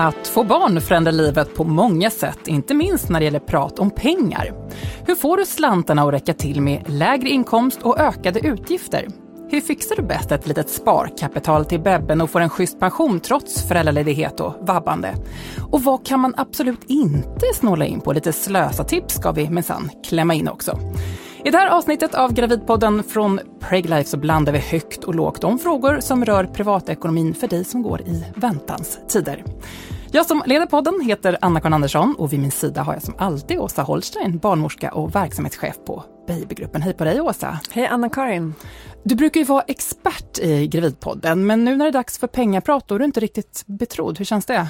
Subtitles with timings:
[0.00, 3.90] Att få barn förändrar livet på många sätt, inte minst när det gäller prat om
[3.90, 4.52] pengar.
[5.06, 9.08] Hur får du slantarna att räcka till med lägre inkomst och ökade utgifter?
[9.50, 13.68] Hur fixar du bäst ett litet sparkapital till bebben och får en schysst pension trots
[13.68, 15.14] föräldraledighet och vabbande?
[15.70, 18.12] Och vad kan man absolut inte snåla in på?
[18.12, 20.78] Lite slösa-tips ska vi minsann klämma in också.
[21.44, 25.58] I det här avsnittet av Gravidpodden från Preglife så blandar vi högt och lågt om
[25.58, 29.44] frågor som rör privatekonomin för dig som går i väntans tider.
[30.12, 33.58] Jag som leder podden heter Anna-Karin Andersson och vid min sida har jag som alltid
[33.58, 36.82] Åsa Holstein, barnmorska och verksamhetschef på Babygruppen.
[36.82, 37.60] Hej på dig Åsa!
[37.70, 38.54] Hej Anna-Karin!
[39.02, 42.88] Du brukar ju vara expert i Gravidpodden, men nu när det är dags för pengaprat
[42.88, 44.18] då är du inte riktigt betrodd.
[44.18, 44.68] Hur känns det?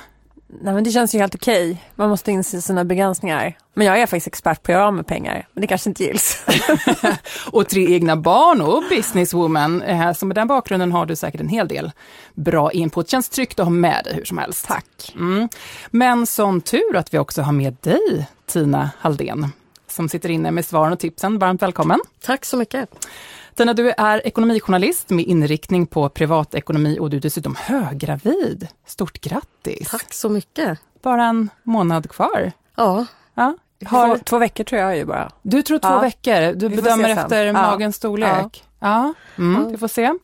[0.62, 1.82] Nej men det känns ju helt okej.
[1.94, 3.58] Man måste inse sina begränsningar.
[3.74, 6.04] Men jag är faktiskt expert på att göra av med pengar, men det kanske inte
[6.04, 6.44] gills.
[7.52, 9.82] och tre egna barn och businesswoman.
[9.82, 11.92] Eh, så med den bakgrunden har du säkert en hel del
[12.34, 13.10] bra input.
[13.10, 14.66] Känns tryggt att ha med dig hur som helst.
[14.66, 15.12] Tack.
[15.14, 15.48] Mm.
[15.90, 19.52] Men som tur att vi också har med dig, Tina Halldén,
[19.88, 21.38] som sitter inne med svaren och tipsen.
[21.38, 22.00] Varmt välkommen.
[22.20, 23.06] Tack så mycket.
[23.54, 28.68] Tina, du är ekonomijournalist med inriktning på privatekonomi och du är dessutom höggravid.
[28.86, 29.90] Stort grattis!
[29.90, 30.78] Tack så mycket!
[31.02, 32.52] Bara en månad kvar.
[32.76, 33.06] Ja.
[33.34, 33.56] ja.
[33.86, 34.16] Har...
[34.16, 35.30] Två, två, veckor tror jag ju bara.
[35.42, 36.00] Du tror två ja.
[36.00, 36.54] veckor?
[36.54, 37.52] Du bedömer efter ja.
[37.52, 38.64] magens storlek?
[38.78, 38.78] Ja.
[38.78, 39.14] ja.
[39.38, 40.14] Mm, Vi får se.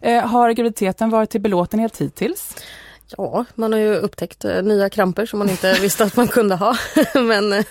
[0.00, 2.56] Eh, har graviditeten varit till belåtenhet hittills?
[3.16, 6.54] Ja, man har ju upptäckt eh, nya kramper som man inte visste att man kunde
[6.54, 6.76] ha.
[7.14, 7.64] men eh,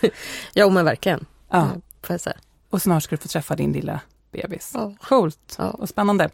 [0.54, 1.26] ja, men verkligen.
[1.50, 1.68] Ja.
[2.02, 2.38] Får jag säga.
[2.70, 4.00] Och snart ska du få träffa din lilla
[4.32, 4.72] bebis.
[4.74, 4.94] Ja.
[5.02, 5.70] Coolt ja.
[5.70, 6.30] och spännande.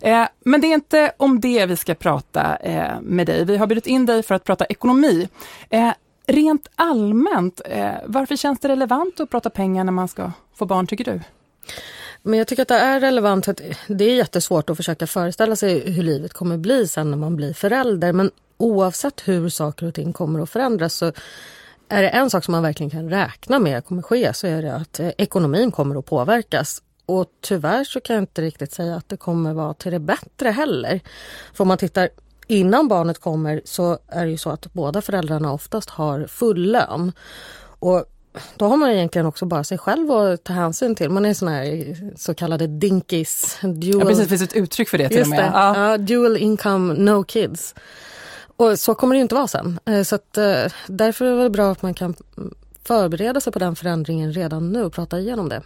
[0.00, 3.44] Eh, men det är inte om det vi ska prata eh, med dig.
[3.44, 5.28] Vi har bjudit in dig för att prata ekonomi.
[5.70, 5.92] Eh,
[6.26, 10.86] rent allmänt, eh, varför känns det relevant att prata pengar när man ska få barn,
[10.86, 11.20] tycker du?
[12.22, 13.48] Men jag tycker att det är relevant.
[13.48, 17.36] Att det är jättesvårt att försöka föreställa sig hur livet kommer bli sen när man
[17.36, 18.12] blir förälder.
[18.12, 21.12] Men oavsett hur saker och ting kommer att förändras så
[21.88, 24.74] är det en sak som man verkligen kan räkna med kommer ske så är det
[24.74, 26.82] att eh, ekonomin kommer att påverkas.
[27.12, 30.48] Och tyvärr så kan jag inte riktigt säga att det kommer vara till det bättre
[30.48, 31.00] heller.
[31.54, 32.08] För om man tittar
[32.46, 37.12] innan barnet kommer så är det ju så att båda föräldrarna oftast har full lön.
[37.78, 38.04] Och
[38.56, 41.10] då har man egentligen också bara sig själv att ta hänsyn till.
[41.10, 43.58] Man är sån här så kallade dinkis.
[43.62, 45.50] Dual, ja, precis, det finns ett uttryck för det till och med.
[45.54, 45.94] Ja.
[45.94, 47.74] uh, dual income, no kids.
[48.56, 49.80] Och så kommer det inte vara sen.
[49.84, 52.14] Eh, så att, uh, därför är det bra att man kan
[52.84, 55.62] förbereda sig på den förändringen redan nu och prata igenom det.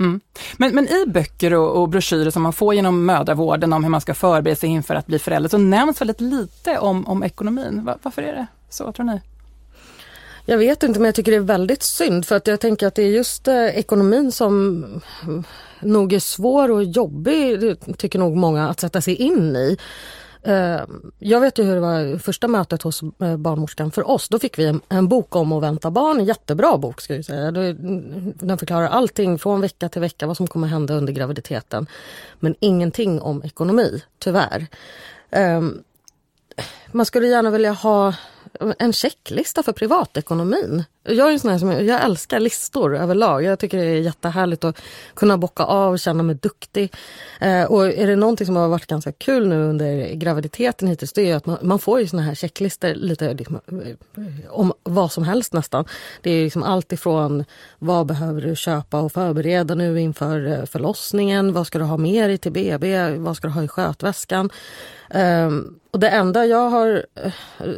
[0.00, 0.20] Mm.
[0.56, 4.00] Men, men i böcker och, och broschyrer som man får genom mödravården om hur man
[4.00, 7.84] ska förbereda sig inför att bli förälder så nämns väldigt lite om, om ekonomin.
[7.84, 9.20] Va, varför är det så tror ni?
[10.46, 12.94] Jag vet inte men jag tycker det är väldigt synd för att jag tänker att
[12.94, 14.84] det är just eh, ekonomin som
[15.22, 15.44] mm,
[15.80, 19.78] nog är svår och jobbig, tycker nog många, att sätta sig in i.
[20.44, 20.80] Eh,
[21.18, 24.28] jag vet ju hur det var första mötet hos eh, barnmorskan för oss.
[24.28, 27.24] Då fick vi en, en bok om att vänta barn, en jättebra bok ska jag
[27.24, 27.50] säga.
[27.50, 31.86] Den förklarar allting från vecka till vecka vad som kommer hända under graviditeten.
[32.40, 34.66] Men ingenting om ekonomi, tyvärr.
[35.30, 35.82] Ehm,
[36.92, 38.14] man skulle gärna vilja ha
[38.78, 40.84] en checklista för privatekonomin.
[41.06, 43.42] Jag är en sån här som, jag älskar listor överlag.
[43.42, 44.80] Jag tycker det är jättehärligt att
[45.14, 46.92] kunna bocka av och känna mig duktig.
[47.40, 51.30] Eh, och är det någonting som har varit ganska kul nu under graviditeten hittills, det
[51.30, 55.24] är att man, man får ju såna här checklistor lite liksom, eh, om vad som
[55.24, 55.84] helst nästan.
[56.22, 57.44] Det är liksom allt ifrån
[57.78, 61.52] vad behöver du köpa och förbereda nu inför eh, förlossningen?
[61.52, 63.16] Vad ska du ha med dig till BB?
[63.18, 64.50] Vad ska du ha i skötväskan?
[65.14, 67.32] Um, och det enda jag har eh,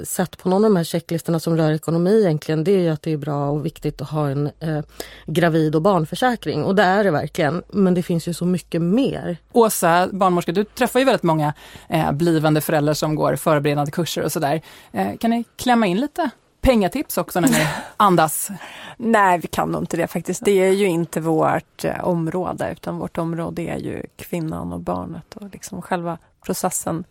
[0.05, 3.16] sett på någon av de här checklistorna som rör ekonomi egentligen det är att det
[3.17, 4.81] är bra och viktigt att ha en uh,
[5.27, 7.63] gravid och barnförsäkring och det är det verkligen.
[7.69, 9.37] Men det finns ju så mycket mer.
[9.53, 11.55] Åsa, barnmorska, du träffar ju väldigt många
[11.89, 14.63] eh, blivande föräldrar som går förberedande kurser och sådär.
[14.93, 16.31] Eh, kan ni klämma in lite
[16.61, 18.51] pengatips också när ni andas?
[18.97, 20.45] Nej, vi kan nog inte det faktiskt.
[20.45, 25.37] Det är ju inte vårt eh, område utan vårt område är ju kvinnan och barnet
[25.37, 27.05] och liksom själva processen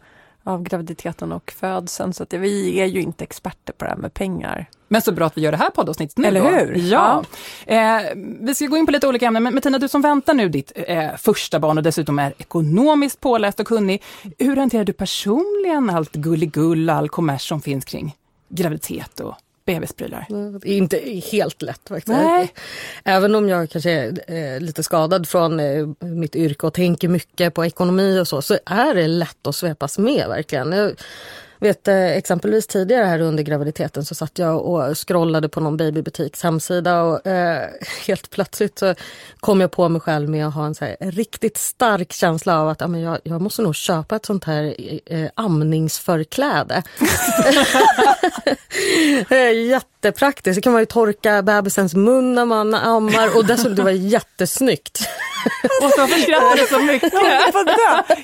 [0.45, 2.13] av graviditeten och födseln.
[2.13, 4.65] Så att vi är ju inte experter på det här med pengar.
[4.87, 6.47] Men så bra att vi gör det här poddavsnittet nu Eller då.
[6.47, 6.75] hur?
[6.75, 7.23] Ja.
[7.65, 7.73] ja.
[7.73, 10.49] Eh, vi ska gå in på lite olika ämnen, men Tina, du som väntar nu
[10.49, 14.03] ditt eh, första barn och dessutom är ekonomiskt påläst och kunnig.
[14.37, 18.15] Hur hanterar du personligen allt gulligull och all kommers som finns kring
[18.49, 20.25] graviditet och bebisprylar?
[20.61, 20.97] Det är inte
[21.31, 22.07] helt lätt faktiskt.
[22.07, 22.53] Nej.
[23.03, 27.53] Även om jag kanske är eh, lite skadad från eh, mitt yrke och tänker mycket
[27.53, 30.95] på ekonomi och så, så är det lätt att svepas med verkligen.
[31.59, 36.43] Vet eh, exempelvis tidigare här under graviditeten så satt jag och scrollade på någon babybutiks
[36.43, 37.69] hemsida och eh,
[38.07, 38.95] helt plötsligt så
[39.39, 42.69] kom jag på mig själv med att ha en så här, riktigt stark känsla av
[42.69, 44.75] att ja, men jag, jag måste nog köpa ett sånt här
[45.05, 46.83] eh, amningsförkläde.
[49.29, 49.51] Eh,
[50.05, 53.91] Jättepraktiskt, det kan man ju torka bebisens mun när man ammar och dessutom det var
[53.91, 54.99] jättesnyggt.
[55.81, 57.13] Och varför skrattar du så mycket?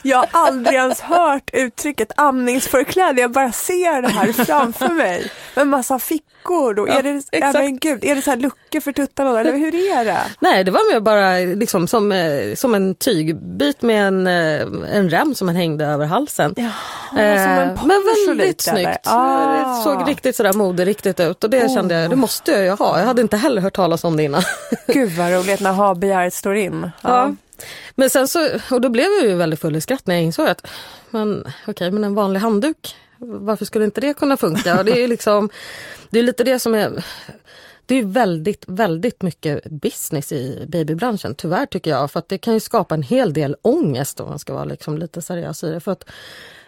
[0.03, 5.31] Jag har aldrig ens hört uttrycket amningsförkläde, jag bara ser det här framför mig.
[5.55, 8.91] Med massa fickor och ja, är det, men gud, är det så här luckor för
[8.91, 10.21] tuttarna eller hur är det?
[10.39, 14.61] Nej, det var mer bara liksom som, eh, som en tygbit med en, eh,
[14.97, 16.53] en rem som man hängde över halsen.
[16.57, 16.63] Ja,
[17.21, 18.99] eh, men väldigt snyggt.
[19.03, 19.77] Ah.
[19.77, 23.00] Det såg riktigt sådär moderiktigt ut och det kände jag, det måste jag ju ha.
[23.00, 24.41] Jag hade inte heller hört talas om det innan.
[24.88, 26.91] Gud vad roligt när ha-begäret står in.
[27.01, 27.35] Ja.
[27.95, 30.47] Men sen så, och då blev jag ju väldigt full i skratt när jag insåg
[30.47, 30.68] att
[31.09, 34.83] men, okay, men en vanlig handduk, varför skulle inte det kunna funka?
[34.83, 35.50] det är liksom,
[36.09, 37.03] det är lite det som är
[37.85, 42.12] det är väldigt, väldigt mycket business i babybranschen, tyvärr tycker jag.
[42.12, 44.97] För att det kan ju skapa en hel del ångest om man ska vara liksom
[44.97, 45.79] lite seriös i det.
[45.79, 46.06] För att,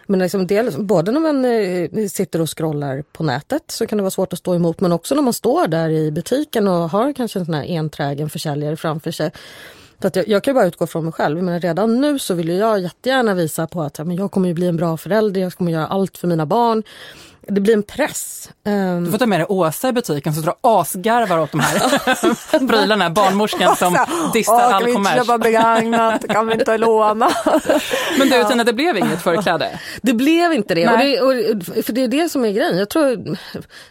[0.06, 4.02] men liksom dels, både när man eh, sitter och scrollar på nätet så kan det
[4.02, 7.12] vara svårt att stå emot men också när man står där i butiken och har
[7.12, 9.30] kanske en sån här enträgen försäljare framför sig
[10.04, 11.42] så att jag, jag kan bara utgå från mig själv.
[11.42, 14.54] Men redan nu så vill jag jättegärna visa på att ja, men jag kommer ju
[14.54, 16.82] bli en bra förälder, jag kommer göra allt för mina barn
[17.48, 18.50] det blir en press.
[18.66, 19.04] Um...
[19.04, 23.10] Du får ta med dig Åsa i butiken så drar asgarvar åt de här prylarna,
[23.10, 23.98] barnmorskan som
[24.32, 24.94] dissar all kommers.
[24.94, 27.30] Kan vi inte köpa begagnat, kan vi inte låna?
[28.18, 29.80] Men du Tina, det blev inget förkläde?
[30.02, 30.88] Det blev inte det.
[30.88, 32.78] Och det och, för det är det som är grejen.
[32.78, 33.36] Jag tror,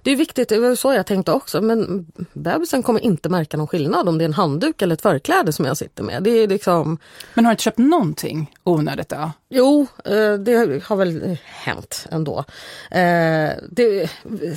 [0.01, 3.67] det är viktigt, det var så jag tänkte också, men bebisen kommer inte märka någon
[3.67, 6.23] skillnad om det är en handduk eller ett förkläde som jag sitter med.
[6.23, 6.97] Det är liksom...
[7.33, 9.31] Men har du inte köpt någonting onödigt då?
[9.49, 12.43] Jo, eh, det har väl hänt ändå.
[12.91, 14.09] Eh, det,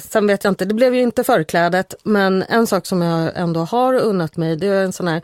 [0.03, 3.61] sen vet jag inte, det blev ju inte förklädet men en sak som jag ändå
[3.61, 5.23] har unnat mig det är en sån här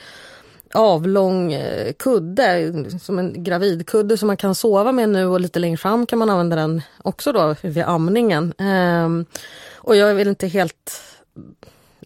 [0.75, 5.77] avlång eh, kudde, som en gravidkudde som man kan sova med nu och lite längre
[5.77, 8.55] fram kan man använda den också då vid amningen.
[8.59, 9.27] Ehm,
[9.75, 11.03] och jag är väl inte helt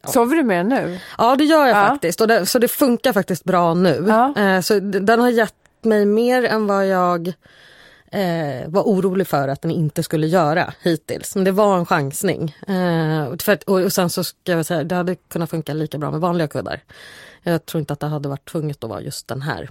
[0.03, 0.13] Ja.
[0.13, 0.99] Sover du med den nu?
[1.19, 1.89] Ja det gör jag ja.
[1.89, 4.05] faktiskt, och det, så det funkar faktiskt bra nu.
[4.09, 4.63] Ja.
[4.63, 7.33] Så den har gett mig mer än vad jag
[8.13, 11.35] eh, var orolig för att den inte skulle göra hittills.
[11.35, 12.57] Men det var en chansning.
[12.69, 15.99] Eh, för att, och, och sen så ska jag säga, det hade kunnat funka lika
[15.99, 16.81] bra med vanliga kuddar.
[17.43, 19.71] Jag tror inte att det hade varit tvunget att vara just den här.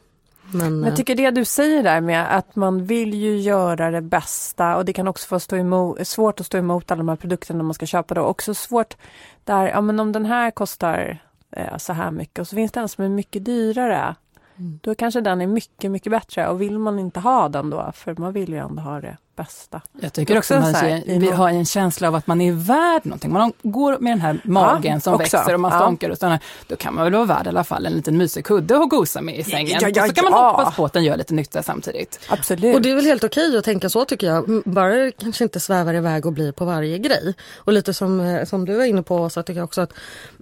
[0.51, 4.01] Men, jag eh, tycker det du säger där med att man vill ju göra det
[4.01, 7.15] bästa och det kan också vara stå emot, svårt att stå emot alla de här
[7.15, 8.21] produkterna man ska köpa då.
[8.21, 8.97] Också svårt
[9.43, 12.79] där, ja men om den här kostar eh, så här mycket och så finns det
[12.79, 14.15] en som är mycket dyrare.
[14.57, 14.79] Mm.
[14.83, 18.15] Då kanske den är mycket, mycket bättre och vill man inte ha den då, för
[18.15, 19.81] man vill ju ändå ha det bästa.
[20.01, 23.05] Jag tycker också att man här, vi har en känsla av att man är värd
[23.05, 23.33] någonting.
[23.33, 25.37] Man går med den här magen ja, som också.
[25.37, 26.39] växer och man stånkar och sådär.
[26.67, 29.21] Då kan man väl vara värd i alla fall en liten mysig kudde att gosa
[29.21, 29.79] med i sängen.
[29.81, 32.19] Ja, ja, och så kan man hoppas på att den gör lite nytta samtidigt.
[32.29, 32.75] Absolut.
[32.75, 34.61] Och det är väl helt okej att tänka så tycker jag.
[34.65, 37.33] Bara kanske inte svävar iväg och blir på varje grej.
[37.55, 39.93] Och lite som, eh, som du var inne på så tycker jag också att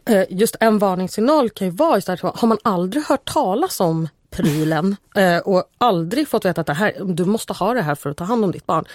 [0.05, 4.07] eh, just en varningssignal kan ju vara istället för, har man aldrig hört talas om
[4.33, 8.09] prylen eh, och aldrig fått veta att det här, du måste ha det här för
[8.09, 8.85] att ta hand om ditt barn.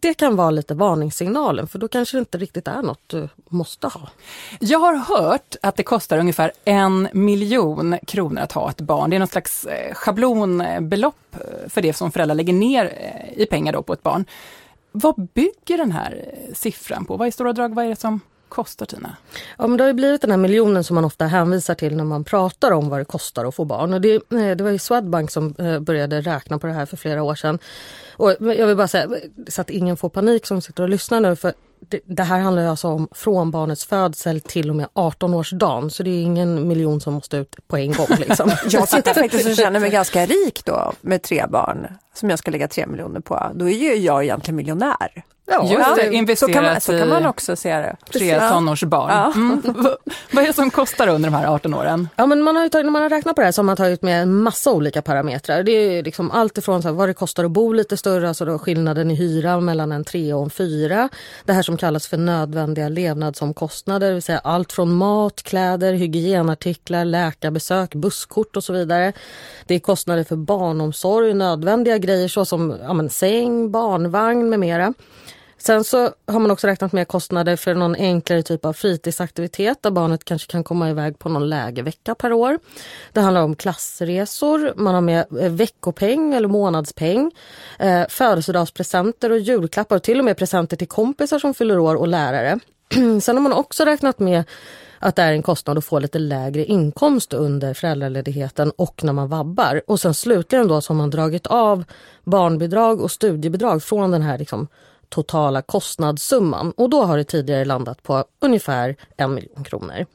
[0.00, 3.86] Det kan vara lite varningssignalen för då kanske det inte riktigt är något du måste
[3.86, 4.08] ha.
[4.60, 9.10] Jag har hört att det kostar ungefär en miljon kronor att ha ett barn.
[9.10, 12.92] Det är något slags eh, schablonbelopp eh, för det som föräldrar lägger ner
[13.36, 14.24] i pengar då på ett barn.
[14.92, 17.16] Vad bygger den här siffran på?
[17.16, 19.16] Vad är stora drag, vad är det som kostar Tina?
[19.58, 22.24] Ja, men det har blivit den här miljonen som man ofta hänvisar till när man
[22.24, 23.94] pratar om vad det kostar att få barn.
[23.94, 26.96] Och det, eh, det var ju Swedbank som eh, började räkna på det här för
[26.96, 27.58] flera år sedan.
[28.16, 29.08] Och jag vill bara säga,
[29.48, 32.66] så att ingen får panik som sitter och lyssnar nu, för det, det, här handlar
[32.66, 35.88] alltså om från barnets födsel till och med 18-årsdagen.
[35.88, 38.06] Så det är ingen miljon som måste ut på en gång.
[38.18, 38.50] Liksom.
[38.70, 42.50] jag sitter faktiskt och känner mig ganska rik då med tre barn som jag ska
[42.50, 43.50] lägga tre miljoner på.
[43.54, 45.24] Då är ju jag egentligen miljonär.
[45.50, 47.96] Ja, Just det, investerat så kan, man, så kan man också se det.
[48.12, 49.10] Tre tonårsbarn.
[49.10, 49.32] Ja.
[49.34, 49.62] Mm.
[50.32, 52.08] Vad är det som kostar under de här 18 åren?
[52.16, 53.76] Ja, men man har tagit, när man har räknat på det här så har man
[53.76, 55.62] tagit med en massa olika parametrar.
[55.62, 58.44] Det är liksom allt ifrån så här, vad det kostar att bo lite större, alltså
[58.44, 61.08] då skillnaden i hyra mellan en tre och en fyra.
[61.44, 67.04] Det här som kallas för nödvändiga levnadsomkostnader, det vill säga allt från mat, kläder, hygienartiklar,
[67.04, 69.12] läkarbesök, busskort och så vidare.
[69.66, 74.94] Det är kostnader för barnomsorg, nödvändiga grejer såsom ja, men, säng, barnvagn med mera.
[75.58, 79.90] Sen så har man också räknat med kostnader för någon enklare typ av fritidsaktivitet där
[79.90, 82.58] barnet kanske kan komma iväg på någon lägervecka per år.
[83.12, 87.32] Det handlar om klassresor, man har med eh, veckopeng eller månadspeng,
[87.78, 92.08] eh, födelsedagspresenter och julklappar och till och med presenter till kompisar som fyller år och
[92.08, 92.58] lärare.
[93.22, 94.44] Sen har man också räknat med
[94.98, 99.28] att det är en kostnad att få lite lägre inkomst under föräldraledigheten och när man
[99.28, 99.82] vabbar.
[99.86, 101.84] Och sen slutligen då så har man dragit av
[102.24, 104.68] barnbidrag och studiebidrag från den här liksom
[105.08, 110.06] totala kostnadssumman och då har det tidigare landat på ungefär en miljon kronor.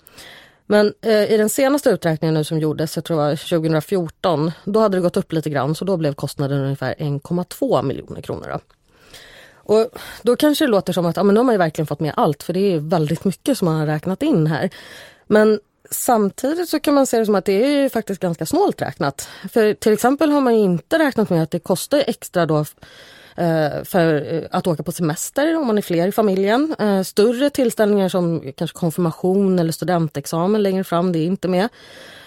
[0.65, 4.79] Men eh, i den senaste uträkningen nu som gjordes, jag tror det var 2014, då
[4.79, 8.47] hade det gått upp lite grann så då blev kostnaden ungefär 1,2 miljoner kronor.
[8.47, 8.59] Då.
[9.55, 9.89] Och
[10.21, 12.43] då kanske det låter som att ja, men då har man verkligen fått med allt
[12.43, 14.69] för det är väldigt mycket som man har räknat in här.
[15.27, 15.59] Men
[15.91, 19.27] samtidigt så kan man se det som att det är faktiskt ganska snålt räknat.
[19.53, 22.65] För till exempel har man inte räknat med att det kostar extra då
[23.37, 26.75] Eh, för eh, att åka på semester om man är fler i familjen.
[26.79, 31.69] Eh, större tillställningar som kanske konfirmation eller studentexamen längre fram, det är inte med.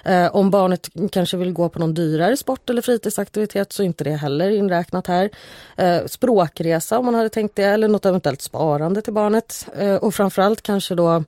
[0.04, 4.04] Eh, om barnet kanske vill gå på någon dyrare sport eller fritidsaktivitet så är inte
[4.04, 5.30] det heller inräknat här.
[6.08, 9.68] Språkresa om man hade tänkt det eller något eventuellt sparande till barnet.
[10.00, 11.24] Och framförallt kanske då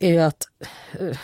[0.00, 0.48] är ju att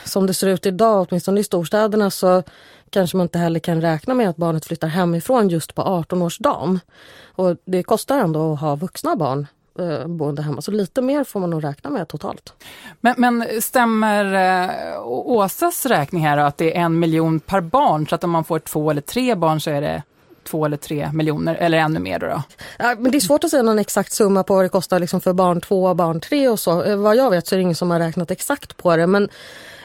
[0.04, 2.42] som det ser ut idag, åtminstone i storstäderna, så
[2.90, 6.80] kanske man inte heller kan räkna med att barnet flyttar hemifrån just på 18-årsdagen.
[7.24, 9.46] Och det kostar ändå att ha vuxna barn
[9.78, 12.52] eh, boende hemma, så lite mer får man nog räkna med totalt.
[13.00, 18.06] Men, men stämmer eh, Åsas räkning här då, att det är en miljon per barn,
[18.06, 20.02] så att om man får två eller tre barn så är det
[20.44, 22.18] två eller tre miljoner eller ännu mer?
[22.18, 22.42] Då, då?
[22.78, 25.20] Ja, men det är svårt att säga någon exakt summa på vad det kostar liksom
[25.20, 26.82] för barn två och barn tre och så.
[26.82, 29.28] Eh, vad jag vet så är det ingen som har räknat exakt på det men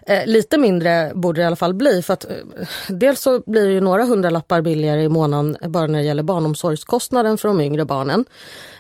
[0.08, 2.38] Eh, lite mindre borde det i alla fall bli för att eh,
[2.90, 7.38] dels så blir det ju några hundralappar billigare i månaden bara när det gäller barnomsorgskostnaden
[7.38, 8.26] för de yngre barnen.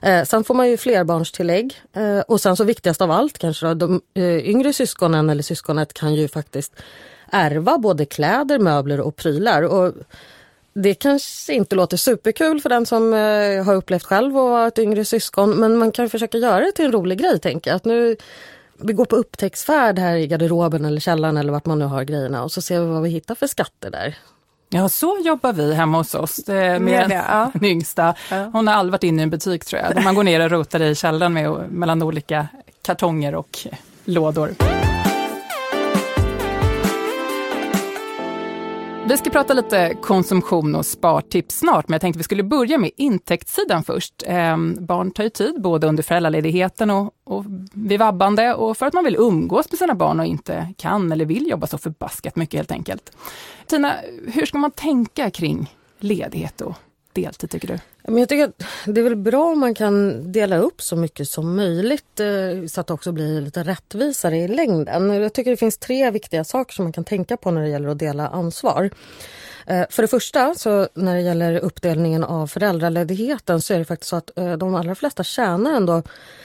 [0.02, 3.74] Eh, sen får man ju flerbarnstillägg eh, och sen så viktigast av allt kanske då,
[3.74, 6.74] de eh, yngre syskonen eller syskonet kan ju faktiskt
[7.32, 9.62] ärva både kläder, möbler och prylar.
[9.64, 9.94] Och
[10.74, 14.80] det kanske inte låter superkul för den som eh, har upplevt själv att vara ett
[14.80, 17.76] yngre syskon men man kan försöka göra det till en rolig grej tänker jag.
[17.76, 18.16] Att nu
[18.80, 22.44] vi går på upptäcktsfärd här i garderoben eller källaren eller vart man nu har grejerna
[22.44, 24.18] och så ser vi vad vi hittar för skatter där.
[24.70, 27.52] Ja, så jobbar vi hemma hos oss med, med det, ja.
[27.60, 28.16] den yngsta.
[28.54, 30.52] Hon har aldrig varit inne i en butik tror jag, där man går ner och
[30.52, 32.48] rotar i källaren med, mellan olika
[32.82, 33.68] kartonger och
[34.06, 34.56] lådor.
[39.08, 42.92] Vi ska prata lite konsumtion och spartips snart, men jag tänkte vi skulle börja med
[42.98, 44.24] intäktssidan först.
[44.26, 48.94] Eh, barn tar ju tid, både under föräldraledigheten och, och vid vabbande och för att
[48.94, 52.58] man vill umgås med sina barn och inte kan eller vill jobba så förbaskat mycket
[52.58, 53.12] helt enkelt.
[53.66, 53.96] Tina,
[54.28, 56.76] hur ska man tänka kring ledighet och
[57.14, 57.80] deltid tycker du?
[58.08, 61.30] Men jag tycker att det är väl bra om man kan dela upp så mycket
[61.30, 65.10] som möjligt eh, så att det också blir lite rättvisare i längden.
[65.10, 67.90] Jag tycker det finns tre viktiga saker som man kan tänka på när det gäller
[67.90, 68.90] att dela ansvar.
[69.68, 74.10] Eh, för det första, så när det gäller uppdelningen av föräldraledigheten så är det faktiskt
[74.10, 76.04] så att eh, de allra flesta tjänar ändå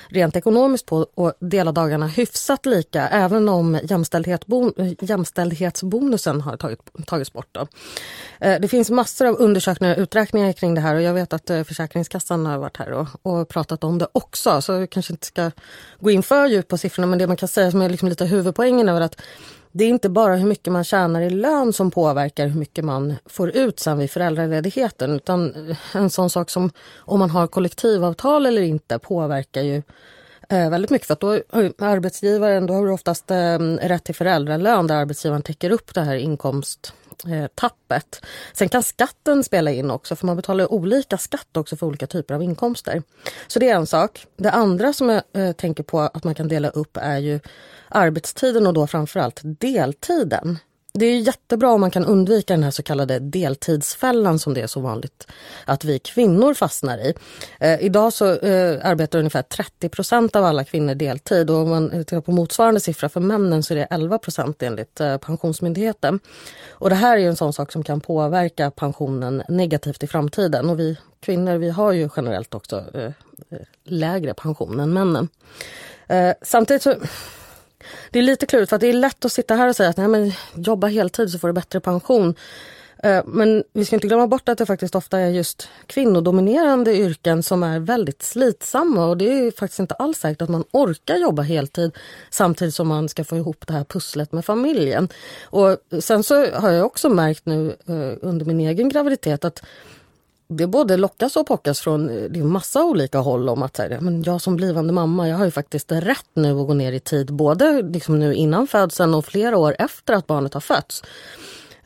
[0.09, 3.81] rent ekonomiskt på att dela dagarna hyfsat lika även om
[5.01, 7.49] jämställdhetsbonusen har tagit, tagits bort.
[7.53, 7.67] Då.
[8.41, 11.51] Eh, det finns massor av undersökningar och uträkningar kring det här och jag vet att
[11.67, 15.51] Försäkringskassan har varit här och, och pratat om det också så vi kanske inte ska
[15.99, 18.25] gå in för djupt på siffrorna men det man kan säga som är liksom lite
[18.25, 19.21] huvudpoängen är att
[19.73, 23.15] det är inte bara hur mycket man tjänar i lön som påverkar hur mycket man
[23.27, 28.47] får ut sen vid föräldraledigheten utan eh, en sån sak som om man har kollektivavtal
[28.47, 29.83] eller inte påverkar ju
[30.49, 31.07] eh, väldigt mycket.
[31.07, 33.31] För att då eh, arbetsgivaren, då har du oftast
[33.81, 36.95] rätt till föräldralön där arbetsgivaren täcker upp det här inkomst
[37.27, 38.27] Eh, tappet.
[38.53, 42.35] Sen kan skatten spela in också för man betalar olika skatt också för olika typer
[42.35, 43.03] av inkomster.
[43.47, 44.27] Så det är en sak.
[44.37, 47.41] Det andra som jag eh, tänker på att man kan dela upp är ju
[47.89, 50.59] arbetstiden och då framförallt deltiden.
[50.93, 54.67] Det är jättebra om man kan undvika den här så kallade deltidsfällan som det är
[54.67, 55.27] så vanligt
[55.65, 57.15] att vi kvinnor fastnar i.
[57.61, 62.21] Eh, idag så eh, arbetar ungefär 30% av alla kvinnor deltid och om man tittar
[62.21, 66.21] på motsvarande siffra för männen så är det 11% enligt eh, Pensionsmyndigheten.
[66.71, 70.81] Och det här är en sån sak som kan påverka pensionen negativt i framtiden och
[70.81, 73.13] vi kvinnor vi har ju generellt också eh, eh
[73.85, 75.29] lägre pension än männen.
[76.09, 76.95] Eh, samtidigt så
[78.11, 79.97] det är lite klurigt för att det är lätt att sitta här och säga att
[79.97, 82.35] nej, men jobba heltid så får du bättre pension.
[83.03, 87.43] Eh, men vi ska inte glömma bort att det faktiskt ofta är just kvinnodominerande yrken
[87.43, 91.43] som är väldigt slitsamma och det är faktiskt inte alls säkert att man orkar jobba
[91.43, 91.93] heltid
[92.31, 95.09] samtidigt som man ska få ihop det här pusslet med familjen.
[95.43, 99.63] Och sen så har jag också märkt nu eh, under min egen graviditet att
[100.53, 103.99] det både lockas och pockas från eh, det är massa olika håll om att här,
[104.01, 107.01] men jag som blivande mamma, jag har ju faktiskt rätt nu att gå ner i
[107.01, 111.03] tid, både liksom nu innan födseln och flera år efter att barnet har fötts.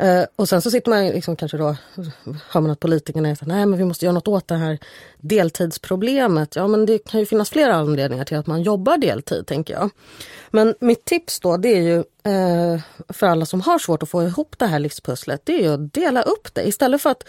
[0.03, 1.77] Uh, och sen så sitter man liksom kanske då,
[2.49, 4.79] hör man att politikerna är nej men vi måste göra något åt det här
[5.19, 6.57] deltidsproblemet.
[6.57, 9.91] Ja men det kan ju finnas flera anledningar till att man jobbar deltid tänker jag.
[10.51, 14.23] Men mitt tips då det är ju uh, för alla som har svårt att få
[14.23, 17.25] ihop det här livspusslet, det är ju att dela upp det istället för att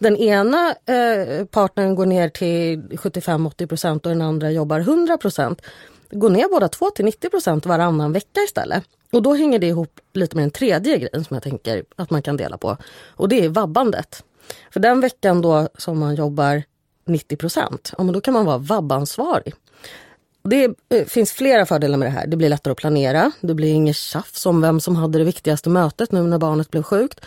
[0.00, 5.62] den ena eh, partnern går ner till 75-80 procent och den andra jobbar 100 procent.
[6.10, 8.84] Gå ner båda två till 90 procent varannan vecka istället.
[9.12, 12.22] Och då hänger det ihop lite med den tredje grejen som jag tänker att man
[12.22, 12.76] kan dela på.
[13.08, 14.24] Och det är vabbandet.
[14.70, 16.62] För den veckan då som man jobbar
[17.06, 19.54] 90 procent, ja, då kan man vara vabbansvarig.
[20.42, 22.26] Det eh, finns flera fördelar med det här.
[22.26, 23.32] Det blir lättare att planera.
[23.40, 26.82] Det blir inget tjafs om vem som hade det viktigaste mötet nu när barnet blev
[26.82, 27.20] sjukt.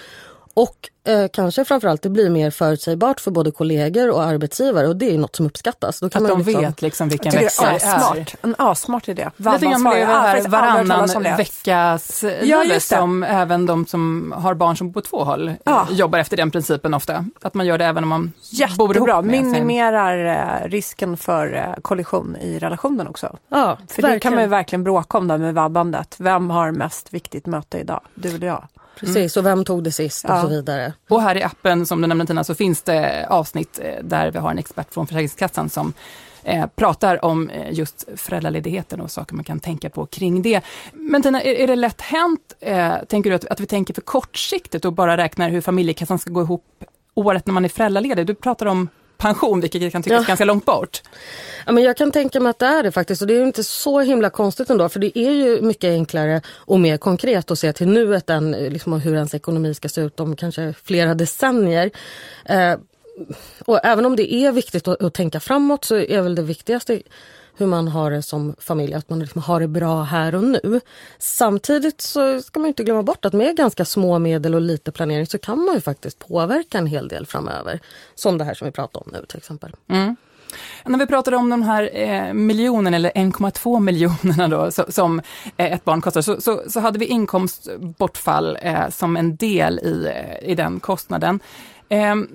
[0.54, 5.14] Och eh, kanske framförallt det blir mer förutsägbart för både kollegor och arbetsgivare och det
[5.14, 6.00] är något som uppskattas.
[6.00, 7.80] Då kan att de liksom, vet liksom vilken vecka det är.
[7.80, 8.36] Smart.
[8.42, 9.30] En assmart idé.
[9.38, 15.02] Lite grann det här varannan veckas ja, som även de som har barn som bor
[15.02, 15.88] på två håll ja.
[15.92, 17.26] jobbar efter den principen ofta.
[17.42, 18.88] Att man gör det även om man Jättebra.
[18.88, 20.64] bor ihop med minimerar sin...
[20.64, 23.38] Eh, risken för eh, kollision i relationen också.
[23.50, 24.12] Ja, för verkligen.
[24.12, 26.16] det kan man ju verkligen bråka om där med vabbandet.
[26.18, 28.02] Vem har mest viktigt möte idag?
[28.16, 28.68] Du eller jag?
[29.00, 30.94] Precis, och vem tog det sist och så vidare.
[31.10, 34.40] Och här i appen som du nämnde Tina så finns det avsnitt eh, där vi
[34.40, 35.94] har en expert från Försäkringskassan som
[36.44, 40.62] eh, pratar om eh, just föräldraledigheten och saker man kan tänka på kring det.
[40.94, 44.02] Men Tina, är, är det lätt hänt, eh, tänker du, att, att vi tänker för
[44.02, 46.66] kortsiktigt och bara räknar hur familjekassan ska gå ihop
[47.14, 48.28] året när man är föräldraledig?
[48.28, 50.28] Du pratar om pension, vilket kan tyckas ja.
[50.28, 51.02] ganska långt bort.
[51.66, 53.64] Ja, men jag kan tänka mig att det är det faktiskt och det är inte
[53.64, 57.74] så himla konstigt ändå för det är ju mycket enklare och mer konkret att se
[57.74, 61.92] till nuet än liksom, hur ens ekonomi ska se ut om kanske flera decennier.
[62.46, 62.76] Eh,
[63.66, 67.02] och även om det är viktigt att, att tänka framåt så är väl det viktigaste
[67.58, 70.82] hur man har det som familj, att man liksom har det bra här och nu.
[71.20, 75.26] Samtidigt så ska man inte glömma bort att med ganska små medel och lite planering
[75.26, 77.80] så kan man ju faktiskt påverka en hel del framöver.
[78.16, 79.76] Som det här som vi pratar om nu till exempel.
[79.90, 80.16] Mm.
[80.86, 85.20] När vi pratade om de här eh, miljonen eller 1,2 miljonerna då så, som
[85.58, 90.12] eh, ett barn kostar så, så, så, hade vi inkomstbortfall eh, som en del i,
[90.16, 91.40] eh, i den kostnaden.
[91.94, 92.28] Ehm,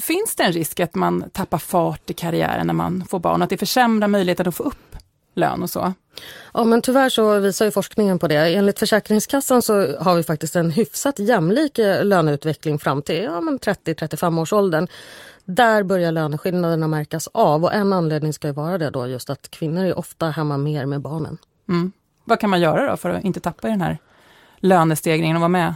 [0.00, 3.42] finns det en risk att man tappar fart i karriären när man får barn?
[3.42, 4.96] Att det försämrar möjligheten att få upp
[5.34, 5.92] lön och så?
[6.52, 8.54] Ja men tyvärr så visar ju forskningen på det.
[8.54, 14.40] Enligt Försäkringskassan så har vi faktiskt en hyfsat jämlik eh, löneutveckling fram till ja, 30-35
[14.40, 14.88] års åldern.
[15.44, 19.50] Där börjar löneskillnaderna märkas av och en anledning ska ju vara det då just att
[19.50, 21.38] kvinnor är ofta hemma mer med barnen.
[21.68, 21.92] Mm.
[22.24, 23.98] Vad kan man göra då för att inte tappa i den här
[24.56, 25.74] lönestegringen och vara med?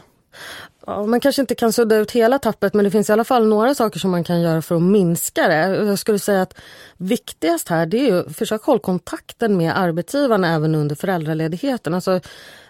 [0.88, 3.46] Ja, man kanske inte kan sudda ut hela tappet men det finns i alla fall
[3.46, 5.87] några saker som man kan göra för att minska det.
[5.87, 6.55] Jag skulle säga att
[6.96, 11.94] viktigast här det är att försöka hålla kontakten med arbetsgivaren även under föräldraledigheten.
[11.94, 12.20] Alltså,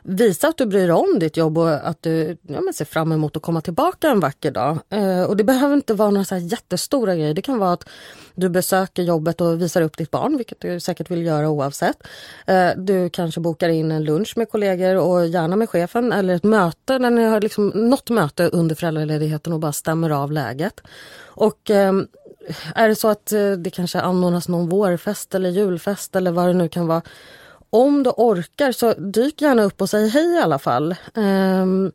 [0.02, 3.36] visa att du bryr dig om ditt jobb och att du ja, ser fram emot
[3.36, 4.78] att komma tillbaka en vacker dag.
[4.90, 7.34] Eh, och det behöver inte vara några så här jättestora grejer.
[7.34, 7.88] Det kan vara att
[8.34, 12.06] du besöker jobbet och visar upp ditt barn, vilket du säkert vill göra oavsett.
[12.46, 16.44] Eh, du kanske bokar in en lunch med kollegor och gärna med chefen eller ett
[16.44, 20.80] möte när ni har liksom något möte under föräldraledigheten och bara stämmer av läget.
[21.26, 21.92] Och eh,
[22.74, 26.52] är det så att eh, det kanske anordnas någon vårfest eller julfest eller vad det
[26.52, 27.02] nu kan vara
[27.70, 30.94] om du orkar så dyk gärna upp och säg hej i alla fall.
[31.14, 31.92] Um,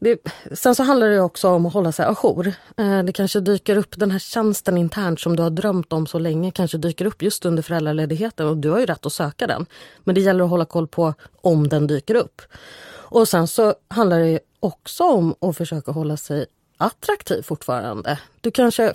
[0.00, 0.18] det,
[0.52, 2.52] sen så handlar det också om att hålla sig ajour.
[2.80, 6.18] Uh, det kanske dyker upp, den här tjänsten internt som du har drömt om så
[6.18, 9.66] länge kanske dyker upp just under föräldraledigheten och du har ju rätt att söka den.
[10.04, 12.42] Men det gäller att hålla koll på om den dyker upp.
[13.10, 16.46] Och sen så handlar det också om att försöka hålla sig
[16.76, 18.18] attraktiv fortfarande.
[18.40, 18.92] Du kanske,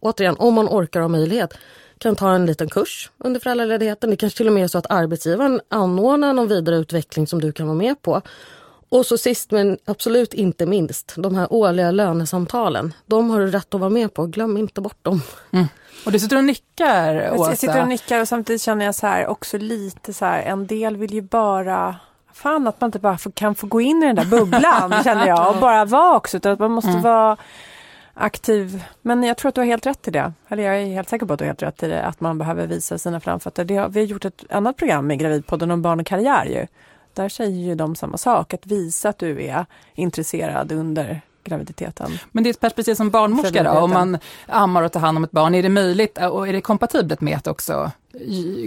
[0.00, 1.54] återigen, om man orkar och har möjlighet,
[2.02, 4.10] kan ta en liten kurs under föräldraledigheten.
[4.10, 7.66] Det kanske till och med är så att arbetsgivaren anordnar någon vidareutveckling som du kan
[7.66, 8.22] vara med på.
[8.88, 12.94] Och så sist men absolut inte minst, de här årliga lönesamtalen.
[13.06, 15.22] De har du rätt att vara med på, glöm inte bort dem.
[15.50, 15.66] Mm.
[16.04, 17.50] Och du sitter och nickar Åsa.
[17.50, 20.66] Jag sitter och nickar och samtidigt känner jag så här också lite så här, en
[20.66, 21.96] del vill ju bara
[22.34, 25.48] Fan att man inte bara kan få gå in i den där bubblan känner jag
[25.54, 26.36] och bara vara också.
[26.36, 27.02] Utan att man måste mm.
[27.02, 27.36] vara
[28.14, 28.84] aktiv.
[29.02, 30.32] Men jag tror att du har helt rätt i det.
[30.48, 32.04] Eller jag är helt säker på att du har helt rätt i det.
[32.04, 33.64] Att man behöver visa sina framfötter.
[33.64, 36.66] Det har, vi har gjort ett annat program i Gravidpodden om barn och karriär ju.
[37.14, 38.54] Där säger ju de samma sak.
[38.54, 42.18] Att visa att du är intresserad under graviditeten.
[42.32, 45.24] Men det är ett perspektiv som barnmorska då, om man ammar och tar hand om
[45.24, 47.90] ett barn, är det möjligt och är det kompatibelt med att också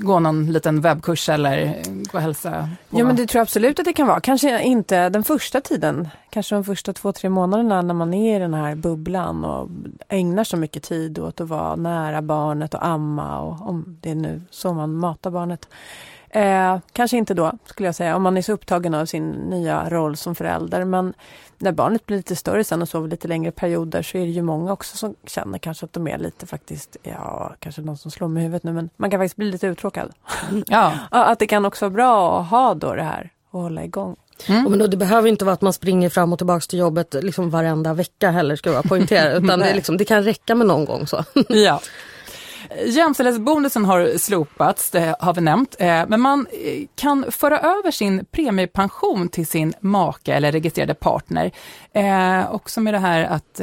[0.01, 2.69] gå någon liten webbkurs eller gå och hälsa?
[2.89, 2.99] På.
[2.99, 4.19] Ja men det tror jag absolut att det kan vara.
[4.19, 8.39] Kanske inte den första tiden, kanske de första två, tre månaderna när man är i
[8.39, 9.69] den här bubblan och
[10.09, 14.15] ägnar så mycket tid åt att vara nära barnet och amma och om det är
[14.15, 15.67] nu så man matar barnet.
[16.35, 19.89] Eh, kanske inte då, skulle jag säga, om man är så upptagen av sin nya
[19.89, 20.83] roll som förälder.
[20.83, 21.13] Men
[21.57, 24.41] när barnet blir lite större sen och sover lite längre perioder så är det ju
[24.41, 28.27] många också som känner kanske att de är lite faktiskt, ja, kanske någon som slår
[28.27, 30.11] med huvudet nu, men man kan faktiskt bli lite uttråkad.
[30.67, 30.93] Ja.
[31.09, 34.15] att det kan också vara bra att ha då det här och hålla igång.
[34.47, 34.63] Mm.
[34.63, 37.49] Men då, det behöver inte vara att man springer fram och tillbaka till jobbet liksom
[37.49, 39.31] varenda vecka heller ska jag poängtera.
[39.37, 41.23] Utan det, liksom, det kan räcka med någon gång så.
[41.47, 41.81] ja.
[42.85, 48.25] Jämställdhetsbonusen har slopats, det har vi nämnt, eh, men man eh, kan föra över sin
[48.31, 51.51] premiepension till sin make eller registrerade partner.
[51.93, 53.61] Eh, Också med det här att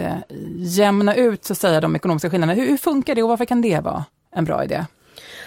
[0.57, 2.61] jämna ut så att säga, de ekonomiska skillnaderna.
[2.62, 4.05] Hur funkar det och varför kan det vara
[4.37, 4.85] en bra idé?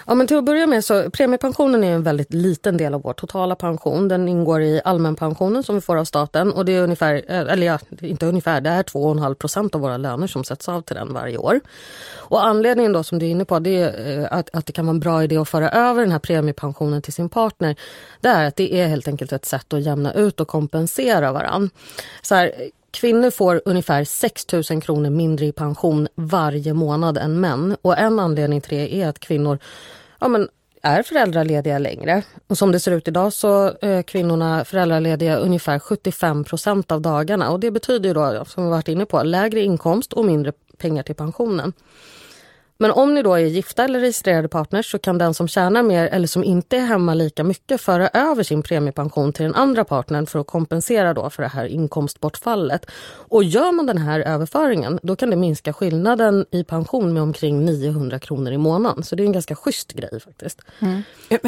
[0.08, 3.14] Ja, men till att börja med så premiepensionen är en väldigt liten del av vår
[3.14, 4.08] totala pension.
[4.08, 7.68] Den ingår i allmänpensionen som vi får av staten och det är ungefär, eh, eller
[7.68, 11.14] ja, inte ungefär, det är 2,5 procent av våra löner som sätts av till den
[11.14, 11.60] varje år.
[12.16, 14.86] Och anledningen då som du är inne på, det är eh, att, att det kan
[14.86, 17.76] vara en bra idé att föra över den här premiepensionen till sin partner.
[18.22, 21.70] Det är att det är helt enkelt ett sätt att jämna ut och kompensera varann.
[22.22, 22.52] Så här,
[22.96, 27.78] Kvinnor får ungefär 6 000 kronor mindre i pension varje månad än män.
[27.82, 29.60] Och en anledning till det är att kvinnor
[30.20, 30.48] ja, men,
[30.82, 32.24] är föräldralediga längre.
[32.48, 37.50] Och som det ser ut idag så är kvinnorna föräldralediga ungefär 75 procent av dagarna.
[37.50, 41.04] Och det betyder ju då, som vi varit inne på, lägre inkomst och mindre pengar
[41.04, 41.74] till pensionen.
[42.78, 46.08] Men om ni då är gifta eller registrerade partners så kan den som tjänar mer
[46.08, 50.26] eller som inte är hemma lika mycket föra över sin premiepension till den andra partnern
[50.26, 52.86] för att kompensera då för det här inkomstbortfallet.
[53.28, 57.66] Och gör man den här överföringen då kan det minska skillnaden i pension med omkring
[57.66, 59.04] 900 kronor i månaden.
[59.04, 60.62] Så det är en ganska schysst grej faktiskt.
[60.80, 61.04] Mm.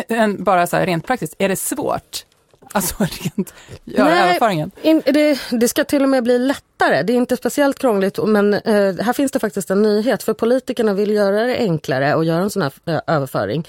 [0.08, 2.26] Eh, bara så här, rent praktiskt, är det svårt
[2.72, 3.54] Alltså rent
[3.84, 4.72] göra Nej, överföringen?
[4.82, 7.04] In, det, det, ska till och med bli lättare.
[7.04, 10.94] Det är inte speciellt krångligt men eh, här finns det faktiskt en nyhet för politikerna
[10.94, 13.68] vill göra det enklare att göra en sån här eh, överföring.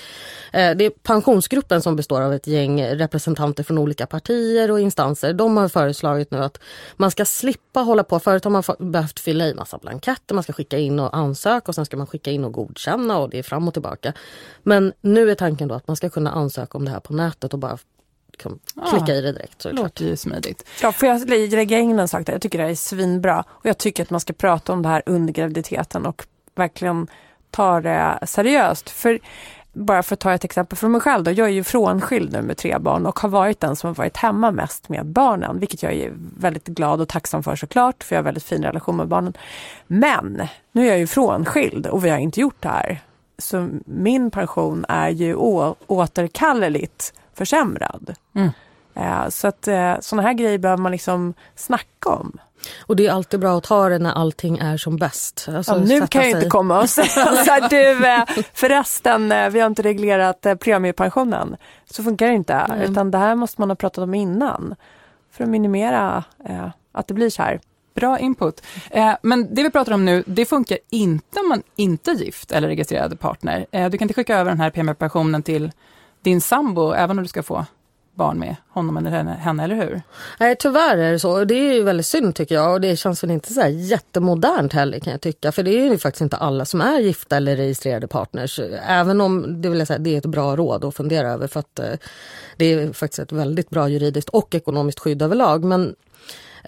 [0.53, 5.33] Eh, det är pensionsgruppen som består av ett gäng representanter från olika partier och instanser.
[5.33, 6.61] De har föreslagit nu att
[6.97, 8.19] man ska slippa hålla på.
[8.21, 11.75] Förut har man behövt fylla i massa blanketter, man ska skicka in och ansöka och
[11.75, 14.13] sen ska man skicka in och godkänna och det är fram och tillbaka.
[14.63, 17.53] Men nu är tanken då att man ska kunna ansöka om det här på nätet
[17.53, 17.79] och bara
[18.39, 18.59] kan
[18.91, 19.59] klicka i det direkt.
[19.59, 20.65] Det Låter ju smidigt.
[20.83, 22.33] Ja, får jag lägga in en sak där?
[22.33, 24.89] Jag tycker det här är svinbra och jag tycker att man ska prata om det
[24.89, 27.07] här under graviditeten och verkligen
[27.51, 28.91] ta det seriöst.
[28.91, 29.19] För
[29.73, 31.31] bara för att ta ett exempel från mig själv då.
[31.31, 34.17] Jag är ju frånskild nu med tre barn och har varit den som har varit
[34.17, 38.19] hemma mest med barnen, vilket jag är väldigt glad och tacksam för såklart, för jag
[38.19, 39.33] har väldigt fin relation med barnen.
[39.87, 43.01] Men nu är jag ju frånskild och vi har inte gjort det här.
[43.39, 45.35] Så min pension är ju
[45.87, 48.15] återkalleligt försämrad.
[48.35, 48.51] Mm.
[48.95, 52.39] Eh, så att eh, sådana här grejer behöver man liksom snacka om.
[52.81, 55.49] Och det är alltid bra att ta det när allting är som bäst.
[55.49, 58.25] Alltså, ja, nu kan jag inte komma och säga du eh,
[58.55, 61.57] förresten vi har inte reglerat premiepensionen.
[61.91, 62.55] Så funkar det inte.
[62.55, 62.81] Mm.
[62.81, 64.75] Utan det här måste man ha pratat om innan.
[65.39, 67.61] För att minimera eh, att det blir så här.
[67.95, 68.63] Bra input.
[68.91, 72.53] Eh, men det vi pratar om nu, det funkar inte om man inte är gift
[72.53, 73.67] eller registrerad partner.
[73.71, 75.73] Eh, du kan inte skicka över den här premiepensionen till
[76.23, 77.67] din sambo, även om du ska få
[78.19, 80.03] barn med honom eller henne, henne, eller hur?
[80.41, 81.45] Nej tyvärr är det så.
[81.45, 84.73] Det är ju väldigt synd tycker jag och det känns väl inte så här jättemodernt
[84.73, 85.53] heller kan jag tycka.
[85.53, 88.61] För det är ju faktiskt inte alla som är gifta eller registrerade partners.
[88.87, 91.79] Även om det, vill säga, det är ett bra råd att fundera över för att
[91.79, 91.93] eh,
[92.57, 95.65] det är faktiskt ett väldigt bra juridiskt och ekonomiskt skydd överlag.
[95.65, 95.95] Men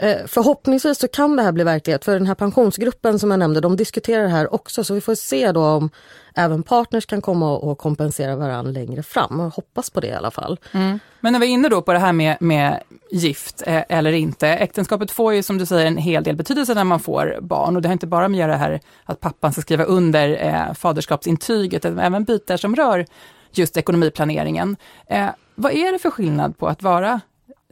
[0.02, 3.60] Eh, förhoppningsvis så kan det här bli verklighet för den här pensionsgruppen som jag nämnde
[3.60, 5.90] de diskuterar det här också så vi får se då om
[6.34, 9.40] även partners kan komma och kompensera varandra längre fram.
[9.40, 10.58] Jag hoppas på det i alla fall.
[10.72, 10.98] Mm.
[11.20, 14.48] Men när vi är inne då på det här med, med gift eh, eller inte.
[14.48, 17.82] Äktenskapet får ju som du säger en hel del betydelse när man får barn och
[17.82, 21.98] det har inte bara med det här att pappan ska skriva under eh, faderskapsintyget, utan
[21.98, 23.06] även bitar som rör
[23.52, 24.76] just ekonomiplaneringen.
[25.06, 27.20] Eh, vad är det för skillnad på att vara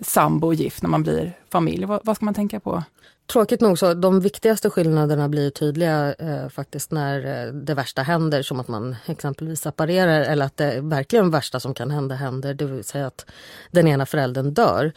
[0.00, 1.84] sambo och gift när man blir familj?
[1.84, 2.82] Vad, vad ska man tänka på?
[3.32, 8.42] Tråkigt nog så de viktigaste skillnaderna blir tydliga eh, faktiskt när eh, det värsta händer
[8.42, 12.64] som att man exempelvis separerar eller att det verkligen värsta som kan hända händer, det
[12.64, 13.26] vill säga att
[13.70, 14.92] den ena föräldern dör.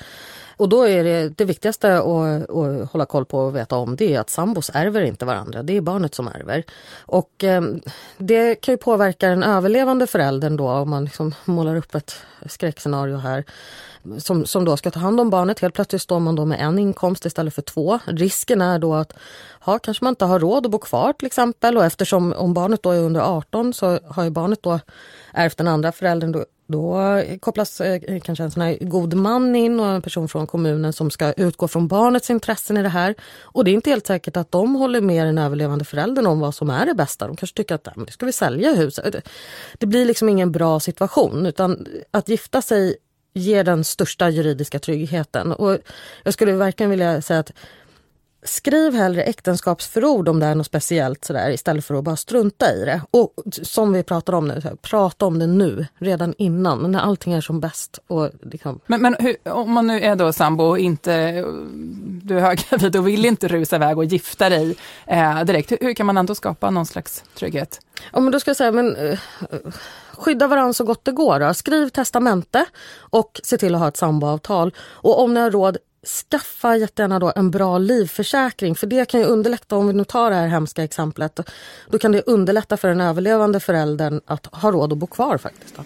[0.58, 4.16] Och då är det, det viktigaste att, att hålla koll på och veta om det
[4.16, 5.64] är att sambos ärver inte varandra.
[5.64, 6.64] Det är barnet som ärver.
[7.00, 7.62] Och eh,
[8.18, 13.18] det kan ju påverka den överlevande föräldern då om man liksom målar upp ett skräckscenario
[13.18, 13.46] här
[14.18, 15.60] som, som då ska ta hand om barnet.
[15.60, 18.00] Helt plötsligt står man då med en inkomst istället för två.
[18.06, 19.14] Risken är då att
[19.60, 22.84] ha, kanske man inte har råd att bo kvar till exempel och eftersom om barnet
[22.84, 24.80] då är under 18 så har ju barnet då
[25.34, 26.32] ärvt den andra föräldern.
[26.32, 30.48] Då, då kopplas eh, kanske en sån här god man in och en person från
[30.48, 33.16] kommunen som ska utgå från barnets intressen i det här.
[33.42, 36.56] Och det är inte helt säkert att de håller med den överlevande föräldern om vad
[36.56, 37.28] som är det bästa.
[37.28, 39.16] De kanske tycker att men det ska vi sälja huset.
[39.78, 42.96] Det blir liksom ingen bra situation utan att gifta sig
[43.34, 45.52] ger den största juridiska tryggheten.
[45.52, 45.78] Och
[46.24, 47.52] jag skulle verkligen vilja säga att
[48.44, 52.86] Skriv hellre äktenskapsförord om det är något speciellt sådär istället för att bara strunta i
[52.86, 53.02] det.
[53.12, 57.42] Och som vi pratar om nu, prata om det nu, redan innan, när allting är
[57.42, 58.00] som bäst.
[58.08, 58.80] Och liksom.
[58.86, 61.42] Men, men hur, om man nu är då sambo och inte,
[62.24, 64.76] du är höggravid och vill inte rusa iväg och gifta dig
[65.08, 67.80] eh, direkt, hur, hur, kan man ändå skapa någon slags trygghet?
[68.14, 69.20] Ja men då ska jag säga, men eh,
[70.12, 71.40] skydda varandra så gott det går.
[71.40, 71.54] Då.
[71.54, 72.66] Skriv testamente
[73.00, 74.74] och se till att ha ett samboavtal.
[74.80, 79.26] Och om ni har råd, skaffa jättegärna då en bra livförsäkring för det kan ju
[79.26, 81.40] underlätta, om vi nu tar det här hemska exemplet,
[81.90, 85.76] då kan det underlätta för den överlevande föräldern att ha råd att bo kvar faktiskt.
[85.76, 85.84] Då.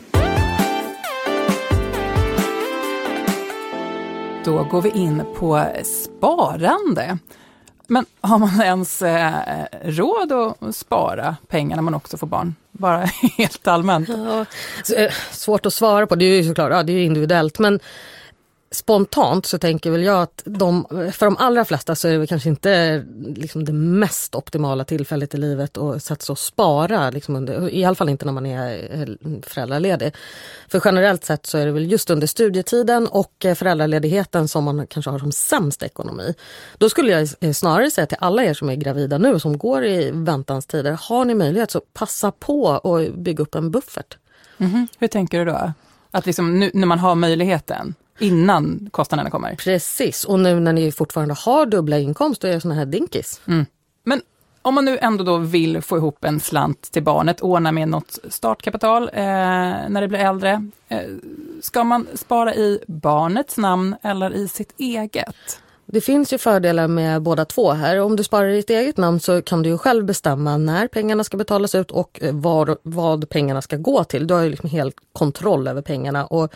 [4.46, 7.18] Då går vi in på sparande.
[7.88, 9.34] Men har man ens eh,
[9.84, 12.56] råd att spara pengar när man också får barn?
[12.72, 13.00] Bara
[13.38, 14.10] helt allmänt.
[14.10, 14.46] Ja,
[14.96, 17.60] eh, svårt att svara på, det är ju såklart ja, det är individuellt.
[17.60, 17.80] Men
[18.72, 22.50] spontant så tänker väl jag att de, för de allra flesta så är det kanske
[22.50, 27.10] inte liksom det mest optimala tillfället i livet att sätta sig och spara.
[27.10, 30.16] Liksom under, I alla fall inte när man är eh, föräldraledig.
[30.68, 34.88] För generellt sett så är det väl just under studietiden och eh, föräldraledigheten som man
[34.88, 36.34] kanske har som sämst ekonomi.
[36.78, 39.58] Då skulle jag eh, snarare säga till alla er som är gravida nu och som
[39.58, 44.18] går i väntans tider, har ni möjlighet så passa på och bygga upp en buffert.
[44.58, 44.88] Mm -hmm.
[45.00, 45.74] Hur tänker du då?
[46.12, 47.96] Att liksom nu när man har möjligheten?
[48.20, 49.56] Innan kostnaderna kommer.
[49.56, 53.42] Precis, och nu när ni fortfarande har dubbla inkomster är såna här dinkis.
[53.48, 53.66] Mm.
[54.04, 54.22] Men
[54.62, 58.20] om man nu ändå då vill få ihop en slant till barnet, ordna med något
[58.30, 59.24] startkapital eh,
[59.90, 60.70] när det blir äldre.
[60.88, 61.00] Eh,
[61.62, 65.60] ska man spara i barnets namn eller i sitt eget?
[65.88, 68.00] Det finns ju fördelar med båda två här.
[68.00, 71.24] Om du sparar i ditt eget namn så kan du ju själv bestämma när pengarna
[71.24, 74.28] ska betalas ut och eh, var, vad pengarna ska gå till.
[74.28, 76.54] Du har ju liksom helt kontroll över pengarna och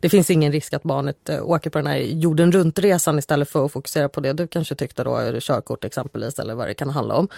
[0.00, 3.64] det finns ingen risk att barnet eh, åker på den här jorden runt-resan istället för
[3.64, 7.14] att fokusera på det du kanske tyckte då, körkort exempelvis eller vad det kan handla
[7.14, 7.28] om.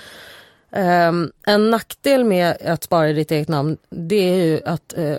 [0.72, 5.16] Um, en nackdel med att spara i ditt eget namn det är ju att uh,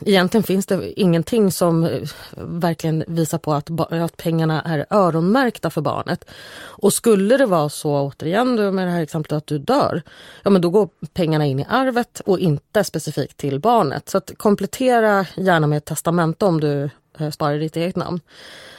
[0.00, 5.80] egentligen finns det ingenting som uh, verkligen visar på att, att pengarna är öronmärkta för
[5.80, 6.24] barnet.
[6.60, 10.02] Och skulle det vara så, återigen då med det här exemplet att du dör,
[10.42, 14.08] ja men då går pengarna in i arvet och inte specifikt till barnet.
[14.08, 18.20] Så att komplettera gärna med ett testamente om du eh, sparar i ditt eget namn.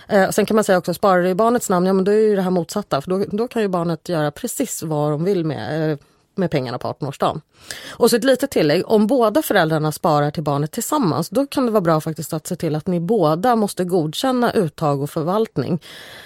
[0.07, 2.15] Eh, sen kan man säga också, sparar du i barnets namn, ja men då är
[2.15, 3.01] ju det här motsatta.
[3.01, 5.97] För då, då kan ju barnet göra precis vad de vill med eh,
[6.37, 7.41] med pengarna på 18-årsdagen.
[7.89, 11.71] Och så ett litet tillägg, om båda föräldrarna sparar till barnet tillsammans, då kan det
[11.71, 15.81] vara bra faktiskt att se till att ni båda måste godkänna uttag och förvaltning.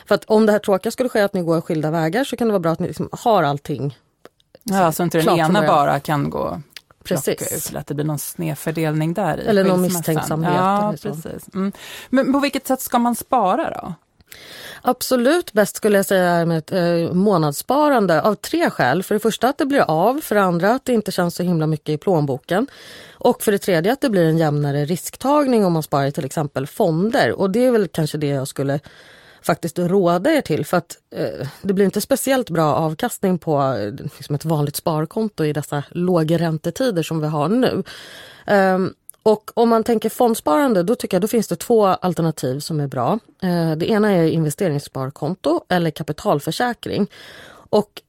[0.07, 2.47] För att om det här tråkiga skulle ske att ni går skilda vägar så kan
[2.47, 3.97] det vara bra att ni liksom har allting
[4.63, 6.61] Ja, så inte den ena bara kan gå
[7.03, 7.69] Precis.
[7.69, 9.37] ut, att det blir någon snedfördelning där.
[9.37, 10.53] I eller någon misstänksamhet.
[10.55, 11.53] Ja, precis.
[11.53, 11.71] Mm.
[12.09, 13.93] Men på vilket sätt ska man spara då?
[14.81, 19.03] Absolut bäst skulle jag säga är med ett eh, månadssparande av tre skäl.
[19.03, 21.43] För det första att det blir av, för det andra att det inte känns så
[21.43, 22.67] himla mycket i plånboken
[23.13, 26.25] och för det tredje att det blir en jämnare risktagning om man sparar i till
[26.25, 27.31] exempel fonder.
[27.31, 28.79] Och det är väl kanske det jag skulle
[29.41, 34.05] faktiskt råda er till för att eh, det blir inte speciellt bra avkastning på eh,
[34.17, 37.83] liksom ett vanligt sparkonto i dessa lågräntetider som vi har nu.
[38.47, 42.79] Um, och om man tänker fondsparande, då tycker jag då finns det två alternativ som
[42.79, 43.19] är bra.
[43.43, 47.08] Eh, det ena är investeringssparkonto eller kapitalförsäkring.
[47.69, 48.01] Och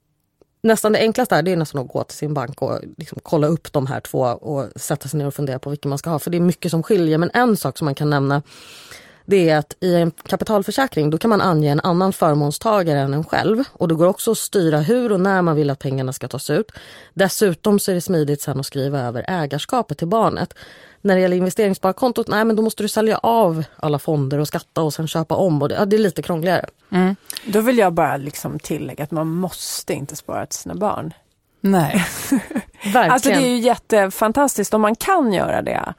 [0.62, 3.46] nästan det enklaste är, det är nästan att gå till sin bank och liksom kolla
[3.46, 6.18] upp de här två och sätta sig ner och fundera på vilken man ska ha.
[6.18, 7.18] För det är mycket som skiljer.
[7.18, 8.42] Men en sak som man kan nämna
[9.30, 13.24] det är att i en kapitalförsäkring då kan man ange en annan förmånstagare än en
[13.24, 13.64] själv.
[13.72, 16.50] Och det går också att styra hur och när man vill att pengarna ska tas
[16.50, 16.72] ut.
[17.14, 20.54] Dessutom så är det smidigt sen att skriva över ägarskapet till barnet.
[21.00, 24.82] När det gäller investeringssparkontot, nej men då måste du sälja av alla fonder och skatta
[24.82, 25.62] och sen köpa om.
[25.62, 26.66] Och det, ja, det är lite krångligare.
[26.90, 27.16] Mm.
[27.46, 31.14] Då vill jag bara liksom tillägga att man måste inte spara till sina barn.
[31.60, 32.06] Nej,
[32.82, 33.10] verkligen.
[33.10, 35.94] Alltså det är ju jättefantastiskt om man kan göra det.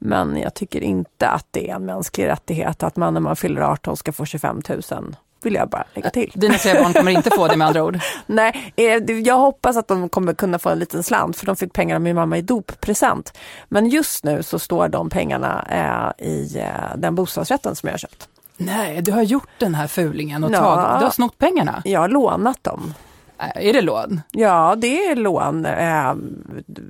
[0.00, 3.60] Men jag tycker inte att det är en mänsklig rättighet att man när man fyller
[3.60, 6.32] 18 ska få 25 000 vill jag bara lägga till.
[6.34, 7.98] Dina tre barn kommer inte få det med andra ord?
[8.26, 11.72] Nej, eh, jag hoppas att de kommer kunna få en liten slant för de fick
[11.72, 13.38] pengar av min mamma i doppresent.
[13.68, 17.98] Men just nu så står de pengarna eh, i eh, den bostadsrätten som jag har
[17.98, 18.28] köpt.
[18.56, 20.58] Nej, du har gjort den här fulingen och ja.
[20.58, 21.82] tagit, du har snott pengarna?
[21.84, 22.94] Jag har lånat dem.
[23.40, 24.20] Äh, är det lån?
[24.30, 25.66] Ja, det är lån.
[25.66, 26.14] Eh,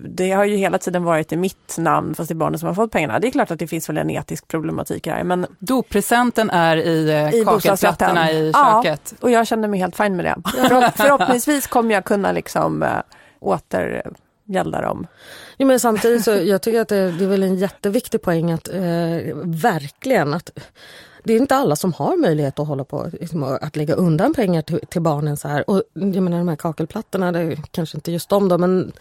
[0.08, 2.74] det har ju hela tiden varit i mitt namn fast det är barnen som har
[2.74, 3.18] fått pengarna.
[3.18, 5.24] Det är klart att det finns väl en etisk problematik här.
[5.24, 5.46] Men...
[5.58, 9.00] Doppresenten är i, eh, i kakelplattorna i köket?
[9.10, 10.36] Ja, och jag känner mig helt fin med det.
[10.96, 12.84] Förhoppningsvis kommer jag kunna liksom
[13.40, 15.06] återgälda dem.
[15.56, 18.68] Ja, men samtidigt så jag tycker att det, det är väl en jätteviktig poäng att
[18.68, 20.50] eh, verkligen att
[21.24, 24.62] det är inte alla som har möjlighet att hålla på liksom, att lägga undan pengar
[24.62, 25.70] till, till, barnen så här.
[25.70, 28.92] Och jag menar de här kakelplattorna, det är kanske inte just dem då, men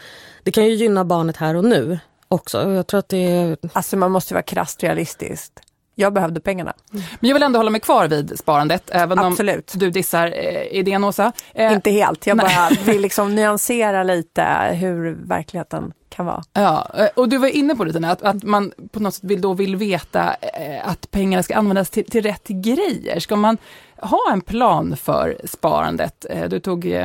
[0.43, 2.71] det kan ju gynna barnet här och nu också.
[2.71, 3.58] Jag tror att det är...
[3.73, 5.53] Alltså man måste vara krasst realistisk.
[5.99, 6.73] Jag behövde pengarna.
[6.91, 9.73] Men jag vill ändå hålla mig kvar vid sparandet, även Absolut.
[9.73, 11.31] om du dissar eh, idén Åsa.
[11.53, 16.43] Eh, inte helt, jag bara vill liksom nyansera lite hur verkligheten kan vara.
[16.53, 19.23] Ja, eh, och du var inne på det Tina, att, att man på något sätt
[19.23, 23.19] vill, då vill veta eh, att pengarna ska användas till, till rätt grejer.
[23.19, 23.57] Ska man
[23.97, 26.25] ha en plan för sparandet?
[26.29, 26.95] Eh, du tog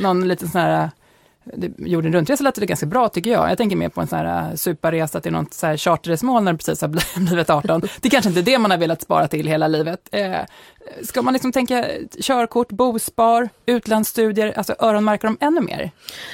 [0.00, 0.90] någon liten sån här
[1.78, 3.50] jorden runt-resa lät det ganska bra tycker jag.
[3.50, 6.52] Jag tänker mer på en sån här äh, superresa till något så här charterresmål när
[6.52, 6.88] du precis har
[7.20, 7.80] blivit 18.
[7.80, 10.08] Det är kanske inte är det man har velat spara till hela livet.
[10.12, 10.40] Eh,
[11.02, 11.84] Ska man liksom tänka
[12.20, 15.90] körkort, bospar, utlandsstudier, alltså öronmärka dem ännu mer?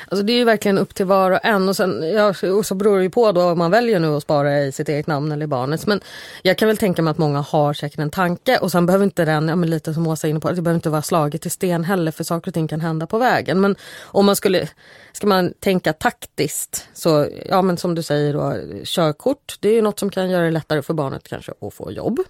[0.09, 2.75] Alltså det är ju verkligen upp till var och en och, sen, ja, och så
[2.75, 5.33] beror det ju på då om man väljer nu att spara i sitt eget namn
[5.33, 5.87] eller barnets.
[5.87, 6.01] Men
[6.43, 9.25] jag kan väl tänka mig att många har säkert en tanke och sen behöver inte
[9.25, 11.51] den, ja, men lite som Åsa är inne på, det behöver inte vara slaget i
[11.51, 13.61] sten heller för saker och ting kan hända på vägen.
[13.61, 14.69] Men om man skulle,
[15.13, 19.83] ska man tänka taktiskt så, ja men som du säger då, körkort, det är ju
[19.83, 22.21] något som kan göra det lättare för barnet kanske att få jobb.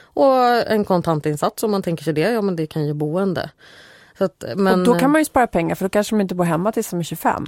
[0.00, 0.36] Och
[0.70, 3.50] en kontantinsats om man tänker sig det, ja men det kan ge boende.
[4.18, 6.44] Att, men, och då kan man ju spara pengar för då kanske de inte bor
[6.44, 7.46] hemma tills de är 25.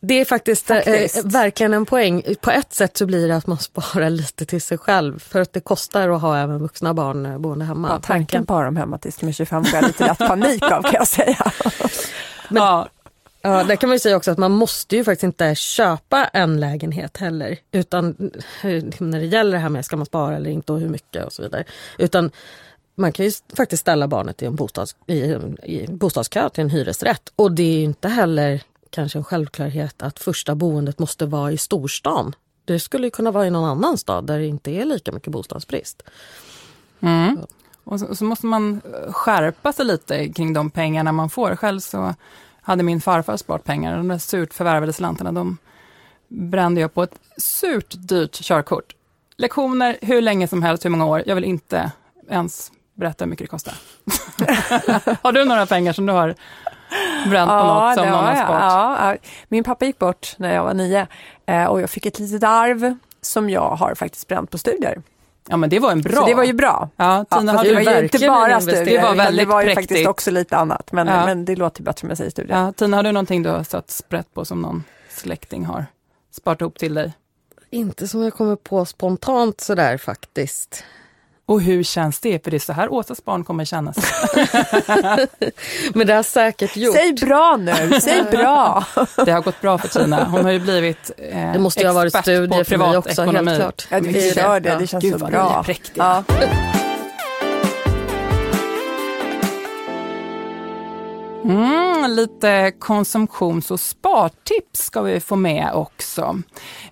[0.00, 1.16] Det är faktiskt, eh, faktiskt.
[1.16, 2.22] Eh, verkligen en poäng.
[2.40, 5.52] På ett sätt så blir det att man sparar lite till sig själv för att
[5.52, 7.88] det kostar att ha även vuxna barn eh, boende hemma.
[7.88, 10.82] Ja, tanken på dem hemma tills de är 25 får jag lite lätt panik av
[10.82, 11.52] kan jag säga.
[12.48, 12.88] Men, ja.
[13.46, 16.60] Ja, där kan man ju säga också att man måste ju faktiskt inte köpa en
[16.60, 17.58] lägenhet heller.
[17.72, 18.16] Utan
[18.98, 21.32] när det gäller det här med ska man spara eller inte och hur mycket och
[21.32, 21.64] så vidare.
[21.98, 22.30] Utan
[22.94, 25.20] man kan ju faktiskt ställa barnet i en, bostads, i,
[25.62, 27.32] i bostadskö till en hyresrätt.
[27.36, 32.34] Och det är inte heller kanske en självklarhet att första boendet måste vara i storstan.
[32.64, 36.02] Det skulle kunna vara i någon annan stad där det inte är lika mycket bostadsbrist.
[37.00, 37.38] Mm.
[37.84, 38.80] Och så, så, måste man
[39.10, 41.56] skärpa sig lite kring de pengarna man får.
[41.56, 42.14] Själv så
[42.64, 43.96] hade min farfar sparat pengar.
[43.96, 45.58] De där surt förvärvade slantarna, de
[46.28, 48.94] brände jag på ett surt dyrt körkort.
[49.36, 51.22] Lektioner hur länge som helst, hur många år.
[51.26, 51.92] Jag vill inte
[52.30, 53.74] ens berätta hur mycket det kostar.
[55.22, 56.34] har du några pengar som du har
[57.28, 58.98] bränt på ja, något som någon har sparat?
[59.00, 59.16] Ja,
[59.48, 61.06] min pappa gick bort när jag var nio
[61.46, 65.02] eh, och jag fick ett litet arv som jag har faktiskt bränt på studier.
[65.48, 66.16] Ja men det var en bra.
[66.16, 66.88] Så det var ju bra.
[66.96, 69.66] Ja, Tina ja, det var ju inte bara studier, det var, väldigt det var ju
[69.66, 69.88] präktigt.
[69.90, 70.92] faktiskt också lite annat.
[70.92, 71.26] Men, ja.
[71.26, 72.56] men det låter bättre om jag säger studier.
[72.56, 75.86] Ja, Tina, har du någonting du har satt sprätt på som någon släkting har
[76.30, 77.12] sparat ihop till dig?
[77.70, 80.84] Inte som jag kommer på spontant sådär faktiskt.
[81.46, 82.44] Och hur känns det?
[82.44, 83.96] För det är så här Åsas barn kommer kännas.
[85.94, 86.96] Men det har säkert gjort.
[86.96, 88.84] Säg bra nu, säg bra.
[89.24, 90.24] det har gått bra för Tina.
[90.24, 93.50] Hon har ju blivit eh, Det måste ju ha varit studier för mig också, ekonomi.
[93.50, 93.86] helt klart.
[93.90, 94.00] Ja,
[94.60, 95.64] det, det, det känns Gud, så bra.
[95.94, 96.24] Ja.
[101.44, 106.42] Mm, lite konsumtions och spartips ska vi få med också.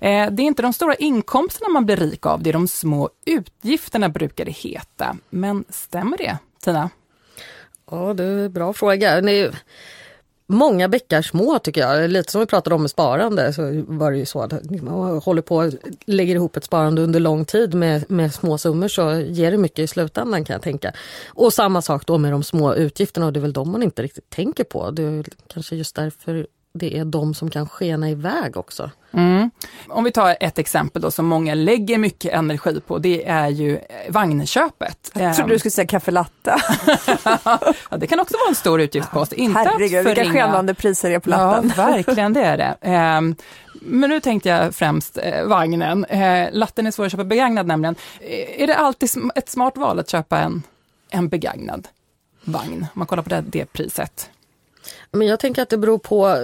[0.00, 3.10] Eh, det är inte de stora inkomsterna man blir rik av, det är de små
[3.26, 5.16] utgifterna brukar det heta.
[5.30, 6.90] Men stämmer det, Tina?
[7.90, 9.20] Ja, det är en bra fråga.
[9.20, 9.50] Ni,
[10.46, 12.10] många bäckar små tycker jag.
[12.10, 14.52] Lite som vi pratade om med sparande så var det ju så att
[14.82, 15.72] man håller på och
[16.06, 19.78] lägger ihop ett sparande under lång tid med, med små summor så ger det mycket
[19.78, 20.92] i slutändan kan jag tänka.
[21.28, 24.02] Och samma sak då med de små utgifterna och det är väl de man inte
[24.02, 24.90] riktigt tänker på.
[24.90, 28.90] Det är kanske just därför det är de som kan skena iväg också.
[29.12, 29.50] Mm.
[29.88, 33.78] Om vi tar ett exempel då som många lägger mycket energi på, det är ju
[34.08, 35.10] vagnköpet.
[35.14, 36.56] Jag trodde du skulle säga kaffelatte.
[37.90, 39.32] ja, det kan också vara en stor utgiftspost.
[39.32, 41.72] Inte Herregud, vilka skenande priser det är på latten.
[41.76, 42.76] Ja, verkligen det är det.
[42.80, 43.36] Ehm,
[43.74, 46.04] men nu tänkte jag främst eh, vagnen.
[46.04, 47.94] Eh, latten är svår att köpa begagnad nämligen.
[48.20, 50.62] Eh, är det alltid ett smart val att köpa en,
[51.10, 51.88] en begagnad
[52.44, 52.80] vagn?
[52.80, 54.30] Om man kollar på det, det priset.
[55.10, 56.38] Men jag tänker att det beror på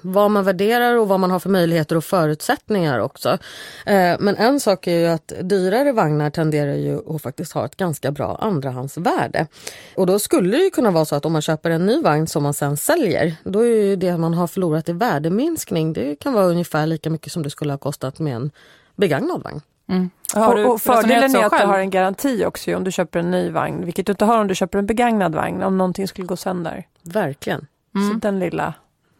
[0.00, 3.38] vad man värderar och vad man har för möjligheter och förutsättningar också.
[3.86, 7.76] Eh, men en sak är ju att dyrare vagnar tenderar ju att faktiskt ha ett
[7.76, 9.46] ganska bra andrahandsvärde.
[9.94, 12.26] Och då skulle det ju kunna vara så att om man köper en ny vagn
[12.26, 16.32] som man sen säljer, då är ju det man har förlorat i värdeminskning, det kan
[16.32, 18.50] vara ungefär lika mycket som det skulle ha kostat med en
[18.96, 19.60] begagnad vagn.
[19.88, 20.10] Mm.
[20.36, 23.50] Och, och fördelen är att du har en garanti också om du köper en ny
[23.50, 26.36] vagn, vilket du inte har om du köper en begagnad vagn, om någonting skulle gå
[26.36, 26.86] sönder.
[27.02, 27.66] Verkligen.
[27.94, 28.10] Mm.
[28.10, 28.74] Så den lilla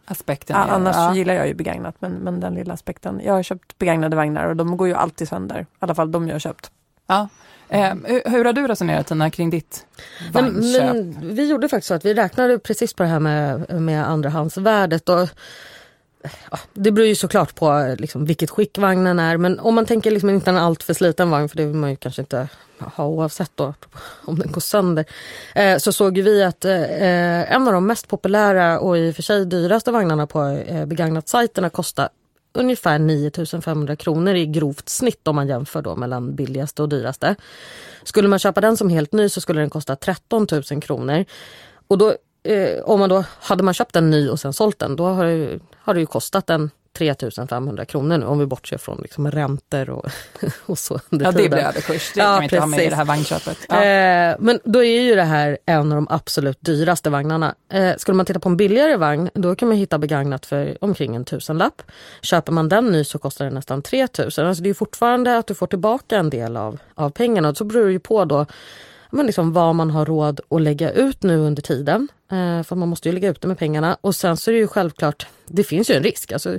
[0.04, 0.56] aspekten.
[0.56, 1.14] Ja, annars ja.
[1.14, 3.20] gillar jag ju begagnat, men, men den lilla aspekten.
[3.24, 5.60] Jag har köpt begagnade vagnar och de går ju alltid sönder.
[5.60, 6.70] I alla fall de jag har köpt.
[7.06, 7.28] Ja.
[7.68, 7.94] Eh,
[8.24, 9.86] hur har du resonerat Tina kring ditt
[10.32, 10.94] vagnköp?
[10.94, 14.08] Men, men, vi gjorde faktiskt så att vi räknade precis på det här med, med
[14.08, 15.08] andrahandsvärdet.
[15.08, 15.28] Och,
[16.72, 20.30] det beror ju såklart på liksom, vilket skick vagnen är men om man tänker liksom
[20.30, 22.48] inte en alltför sliten vagn för det vill man ju kanske inte
[22.80, 23.74] ha oavsett då
[24.24, 25.04] om den går sönder.
[25.54, 29.22] Eh, så såg vi att eh, en av de mest populära och i och för
[29.22, 32.08] sig dyraste vagnarna på eh, begagnat-sajterna kostar
[32.52, 37.34] ungefär 9500 kronor i grovt snitt om man jämför då mellan billigaste och dyraste.
[38.02, 41.24] Skulle man köpa den som helt ny så skulle den kosta 13 000 kronor.
[41.88, 42.14] Och då
[42.48, 45.24] eh, om man då, hade man köpt en ny och sen sålt den, då har
[45.24, 49.90] det, har det ju kostat en 3500 kronor nu om vi bortser från liksom räntor
[49.90, 50.06] och,
[50.66, 51.00] och så.
[51.10, 52.12] ja, det blir överkurs.
[52.14, 52.60] Det ja, kan vi inte precis.
[52.60, 53.58] ha med i det här vagnköpet.
[53.68, 53.84] Ja.
[53.84, 57.54] Eh, men då är ju det här en av de absolut dyraste vagnarna.
[57.72, 61.16] Eh, skulle man titta på en billigare vagn, då kan man hitta begagnat för omkring
[61.16, 61.82] en tusenlapp.
[62.22, 64.46] Köper man den ny så kostar det nästan 3000.
[64.46, 67.54] Alltså det är fortfarande att du får tillbaka en del av, av pengarna.
[67.54, 68.46] Så beror det ju på då
[69.10, 72.08] men liksom vad man har råd att lägga ut nu under tiden.
[72.30, 73.98] Eh, för man måste ju lägga ut det med pengarna.
[74.00, 76.32] Och sen så är det ju självklart, det finns ju en risk.
[76.32, 76.58] Alltså,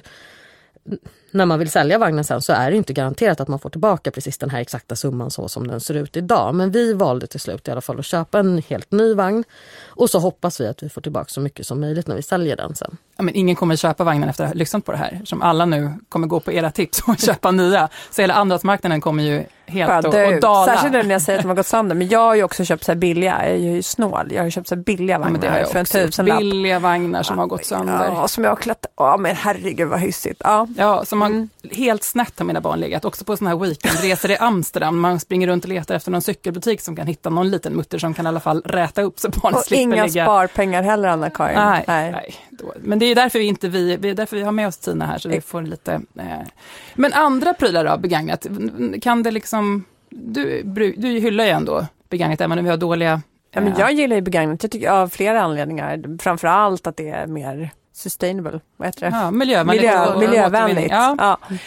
[1.32, 4.12] när man vill sälja vagnen sen så är det inte garanterat att man får tillbaka
[4.12, 6.56] precis den här exakta summan så som den ser ut idag.
[6.56, 9.44] Men vi valde till slut i alla fall att köpa en helt ny vagn
[9.88, 12.56] och så hoppas vi att vi får tillbaka så mycket som möjligt när vi säljer
[12.56, 12.98] den sen.
[13.18, 15.66] Ja, men ingen kommer köpa vagnen efter att ha lyssnat på det här, som alla
[15.66, 17.90] nu kommer gå på era tips och köpa nya.
[18.12, 20.66] Så hela andrahandsmarknaden kommer ju helt att dala.
[20.66, 21.96] Särskilt nu när jag säger att de har gått sönder.
[21.96, 24.32] Men jag har ju också köpt så billiga, jag är ju snål.
[24.32, 26.40] Jag har köpt så billiga vagnar ja, för en tusenlapp.
[26.40, 28.12] Billiga vagnar som ja, har gått sönder.
[28.14, 30.42] Ja, som jag har klätt, ja men herregud vad hyssigt.
[30.44, 31.50] Ja, ja som har mm.
[31.72, 33.06] helt snett har mina barn legat.
[33.06, 35.00] Också på sådana här weekendresor i Amsterdam.
[35.00, 38.14] Man springer runt och letar efter någon cykelbutik som kan hitta någon liten mutter som
[38.14, 40.04] kan i alla fall räta upp så barnen slipper ligga.
[40.04, 41.56] Och inga sparpengar heller Anna-Karin.
[41.56, 42.12] Nej, nej.
[42.12, 42.36] nej
[42.76, 45.06] men det är därför vi inte vi, det är därför vi har med oss Tina
[45.06, 45.94] här så vi får lite.
[45.94, 46.48] Eh.
[46.96, 48.48] Men andra prylar då, begagnat,
[49.02, 50.64] kan det liksom du,
[50.98, 53.22] du hyllar ju ändå begagnat även om vi har dåliga...
[53.52, 56.18] Ja, men jag gillar ju begagnat jag tycker, av flera anledningar.
[56.22, 58.60] Framförallt att det är mer sustainable.
[58.78, 59.18] Vad heter det?
[59.18, 59.82] Ja, miljövänligt.
[59.82, 60.92] Miljö, miljövänligt.
[60.92, 61.16] Ja.
[61.20, 61.58] ja.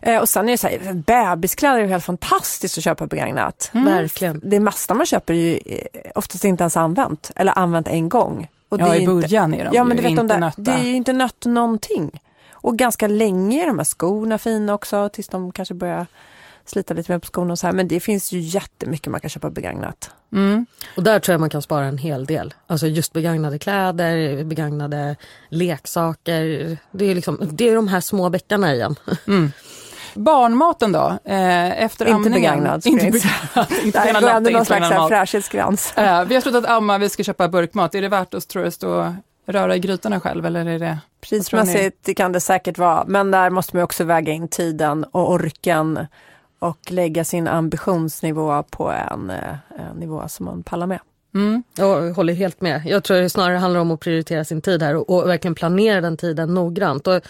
[0.00, 3.70] Eh, och sen är det så här, bebiskläder är helt fantastiskt att köpa begagnat.
[3.74, 3.84] Mm.
[3.84, 4.40] Verkligen.
[4.44, 8.48] Det mesta man köper är ju eh, oftast inte ens använt, eller använt en gång.
[8.68, 10.62] Och ja, i början är de ja, men du vet inte de nötta.
[10.62, 12.20] Det är ju inte nött någonting.
[12.50, 16.06] Och ganska länge är de här skorna fina också, tills de kanske börjar
[16.70, 17.74] slita lite mer på skorna och så här.
[17.74, 20.10] Men det finns ju jättemycket man kan köpa begagnat.
[20.32, 20.66] Mm.
[20.96, 22.54] Och där tror jag man kan spara en hel del.
[22.66, 25.16] Alltså just begagnade kläder, begagnade
[25.48, 26.76] leksaker.
[26.90, 28.96] Det är, liksom, det är de här små bäckarna igen.
[29.26, 29.52] Mm.
[30.14, 31.18] Barnmaten då?
[31.24, 32.86] Eh, efter inte begagnad.
[32.86, 33.72] Inte begagnad.
[33.84, 35.96] inte Där går ändå någon slags fräschhetsgräns.
[35.96, 37.94] Eh, vi har slutat amma, vi ska köpa burkmat.
[37.94, 39.14] Är det värt att tror jag, stå
[39.46, 40.98] röra i grytorna själv eller är det?
[41.20, 46.06] Prismässigt kan det säkert vara, men där måste man också väga in tiden och orken
[46.58, 49.54] och lägga sin ambitionsnivå på en, eh,
[49.90, 51.00] en nivå som man pallar med.
[51.34, 51.62] Mm.
[51.74, 52.82] Jag håller helt med.
[52.86, 56.00] Jag tror det snarare handlar om att prioritera sin tid här och, och verkligen planera
[56.00, 57.06] den tiden noggrant.
[57.06, 57.20] Och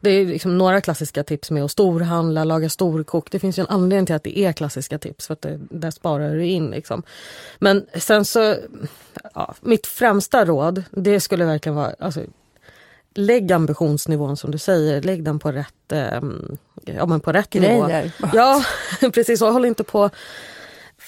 [0.00, 3.30] det är liksom några klassiska tips med att storhandla, laga storkok.
[3.30, 5.90] Det finns ju en anledning till att det är klassiska tips för att det, där
[5.90, 6.70] sparar du in.
[6.70, 7.02] Liksom.
[7.58, 8.56] Men sen så,
[9.34, 12.20] ja, mitt främsta råd det skulle verkligen vara alltså,
[13.14, 16.20] lägg ambitionsnivån som du säger, lägg den på rätt, eh,
[16.96, 17.90] ja, men på rätt nivå.
[18.34, 18.64] Ja,
[19.14, 19.42] precis.
[19.42, 20.10] Och håll inte på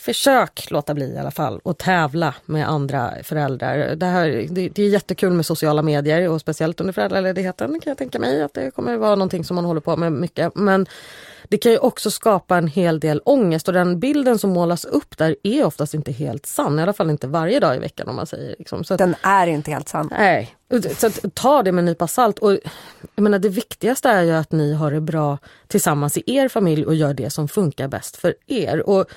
[0.00, 3.94] Försök låta bli i alla fall och tävla med andra föräldrar.
[3.94, 7.98] Det, här, det, det, är jättekul med sociala medier och speciellt under föräldraledigheten kan jag
[7.98, 10.54] tänka mig att det kommer vara någonting som man håller på med mycket.
[10.54, 10.86] Men
[11.48, 15.18] det kan ju också skapa en hel del ångest och den bilden som målas upp
[15.18, 16.78] där är oftast inte helt sann.
[16.78, 18.54] I alla fall inte varje dag i veckan om man säger.
[18.58, 18.84] Liksom.
[18.84, 20.08] Så att, den är inte helt sann.
[20.18, 20.56] Nej,
[20.96, 22.38] så att, ta det med en nypa salt.
[22.38, 22.52] Och,
[23.14, 25.38] jag menar, det viktigaste är ju att ni har det bra
[25.68, 28.88] tillsammans i er familj och gör det som funkar bäst för er.
[28.88, 29.10] Och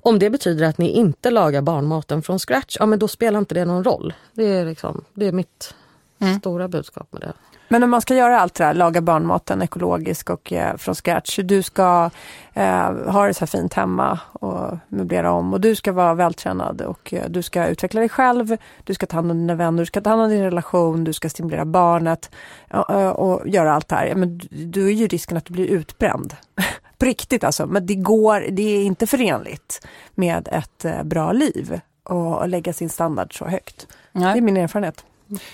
[0.00, 3.54] om det betyder att ni inte lagar barnmaten från scratch, ja men då spelar inte
[3.54, 4.14] det någon roll.
[4.32, 5.74] Det är, liksom, det är mitt
[6.18, 6.38] mm.
[6.38, 7.32] stora budskap med det.
[7.68, 11.38] Men om man ska göra allt det där, laga barnmaten ekologisk och eh, från scratch,
[11.44, 12.10] du ska
[12.54, 16.80] eh, ha det så här fint hemma och möblera om och du ska vara vältränad
[16.80, 19.86] och eh, du ska utveckla dig själv, du ska ta hand om dina vänner, du
[19.86, 22.30] ska ta hand om din relation, du ska stimulera barnet
[22.70, 24.14] och, och, och göra allt det här.
[24.14, 26.36] Men då är ju risken att du blir utbränd.
[26.98, 31.80] På riktigt alltså, men det går, det är inte förenligt med ett eh, bra liv
[32.02, 33.86] och lägga sin standard så högt.
[34.12, 34.32] Nej.
[34.32, 35.04] Det är min erfarenhet.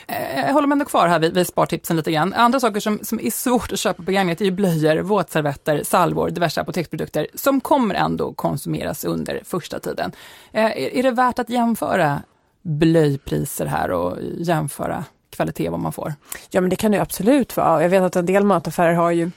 [0.07, 2.33] Eh, jag håller mig ändå kvar här vid, vid spartipsen lite grann.
[2.33, 6.31] Andra saker som, som är svårt att köpa på begagnat är ju blöjor, våtservetter, salvor,
[6.31, 10.13] diverse apoteksprodukter som kommer ändå konsumeras under första tiden.
[10.53, 12.23] Eh, är, är det värt att jämföra
[12.63, 16.15] blöjpriser här och jämföra kvalitet vad man får?
[16.51, 17.83] Ja men det kan det absolut vara.
[17.83, 19.31] Jag vet att en del mataffärer har ju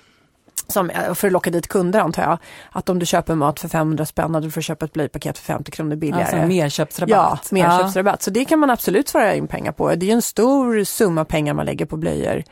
[0.68, 2.38] som, eh, för att locka dit kunder antar jag,
[2.72, 5.46] att om du köper mat för 500 spänn och du får köpa ett blöjpaket för
[5.46, 6.24] 50 kronor billigare.
[6.24, 7.48] Alltså merköpsrabatt.
[7.52, 8.16] Ja, merköpsrabatt.
[8.20, 8.24] Ja.
[8.24, 9.96] Så det kan man absolut svara in pengar på.
[9.96, 12.44] Det är en stor summa pengar man lägger på blöjor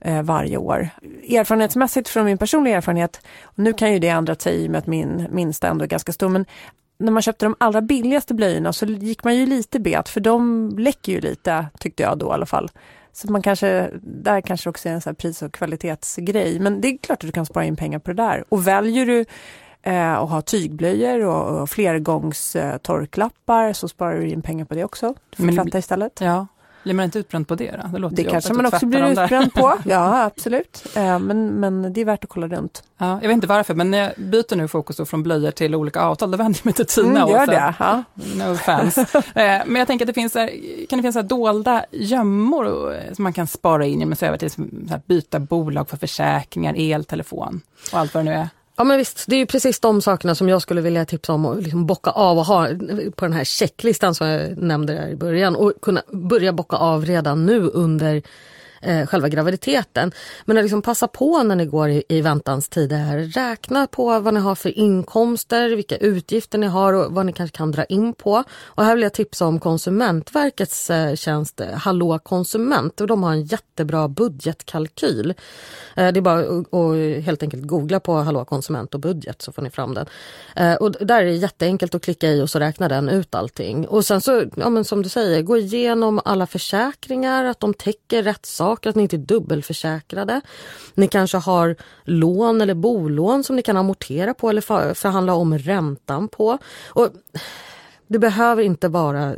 [0.00, 0.88] eh, varje år.
[1.28, 3.20] Erfarenhetsmässigt från min personliga erfarenhet,
[3.54, 6.12] nu kan ju det ändra sig i och med att min minsta ändå är ganska
[6.12, 6.46] stor, men
[6.98, 10.70] när man köpte de allra billigaste blöjorna så gick man ju lite bet, för de
[10.78, 12.70] läcker ju lite, tyckte jag då i alla fall.
[13.12, 16.60] Så man kanske, där kanske också är en så pris och kvalitetsgrej.
[16.60, 18.44] Men det är klart att du kan spara in pengar på det där.
[18.48, 19.24] Och väljer du
[19.82, 24.84] eh, att ha tygblöjor och, och flergångstorklappar eh, så sparar du in pengar på det
[24.84, 25.14] också.
[25.36, 26.20] Du får tvätta istället.
[26.20, 26.46] Ja,
[26.82, 27.88] blir man inte utbränd på det då?
[27.92, 29.78] Det, låter det kanske man också blir utbränd på.
[29.84, 30.86] Ja, absolut.
[30.96, 32.82] Eh, men, men det är värt att kolla runt.
[32.98, 36.00] Ja, jag vet inte varför, men när jag byter nu fokus från blöjor till olika
[36.00, 37.20] avtal, då vänder jag mig till Tina.
[37.22, 37.74] Mm, gör det.
[37.78, 38.02] Ja.
[38.34, 39.06] No offense.
[39.34, 40.32] Eh, men jag tänker att det finns,
[40.88, 44.50] kan det finnas dolda gömmor som man kan spara in genom att se över till
[45.06, 47.60] byta bolag för försäkringar, el, telefon
[47.92, 48.48] och allt vad det nu är?
[48.78, 51.46] Ja men visst, det är ju precis de sakerna som jag skulle vilja tipsa om
[51.46, 52.68] och liksom bocka av och ha
[53.16, 57.04] på den här checklistan som jag nämnde där i början och kunna börja bocka av
[57.04, 58.22] redan nu under
[58.82, 60.12] eh, själva graviditeten.
[60.44, 63.18] Men att liksom passa på när ni går i, i väntans tider.
[63.18, 67.56] Räkna på vad ni har för inkomster, vilka utgifter ni har och vad ni kanske
[67.56, 68.44] kan dra in på.
[68.62, 73.32] Och här vill jag tipsa om Konsumentverkets eh, tjänst eh, Hallå konsument och de har
[73.32, 75.34] en jättebra budgetkalkyl.
[75.96, 79.62] Eh, det är bara att helt enkelt googla på Hallå konsument och budget så får
[79.62, 80.06] ni fram den.
[80.56, 83.86] Eh, och där är det jätteenkelt att klicka i och så räknar den ut allting.
[83.88, 88.22] Och sen så, ja men som du säger, gå igenom alla försäkringar, att de täcker
[88.22, 90.40] rätt saker, att ni inte är dubbelförsäkrade.
[90.94, 96.28] Ni kanske har lån eller bolån som ni kan amortera på eller förhandla om räntan
[96.28, 96.58] på.
[96.86, 97.08] Och
[98.06, 99.34] det behöver inte vara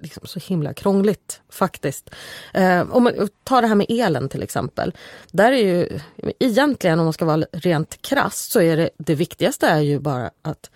[0.00, 2.10] liksom så himla krångligt faktiskt.
[2.54, 4.94] Eh, om man tar det här med elen till exempel.
[5.32, 6.00] Där är ju
[6.38, 10.30] egentligen om man ska vara rent krasst så är det det viktigaste är ju bara
[10.42, 10.70] att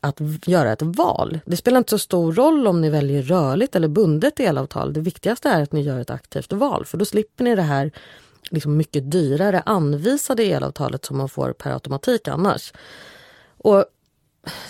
[0.00, 1.40] att göra ett val.
[1.44, 4.92] Det spelar inte så stor roll om ni väljer rörligt eller bundet elavtal.
[4.92, 7.92] Det viktigaste är att ni gör ett aktivt val för då slipper ni det här
[8.50, 12.72] liksom mycket dyrare anvisade elavtalet som man får per automatik annars.
[13.58, 13.84] Och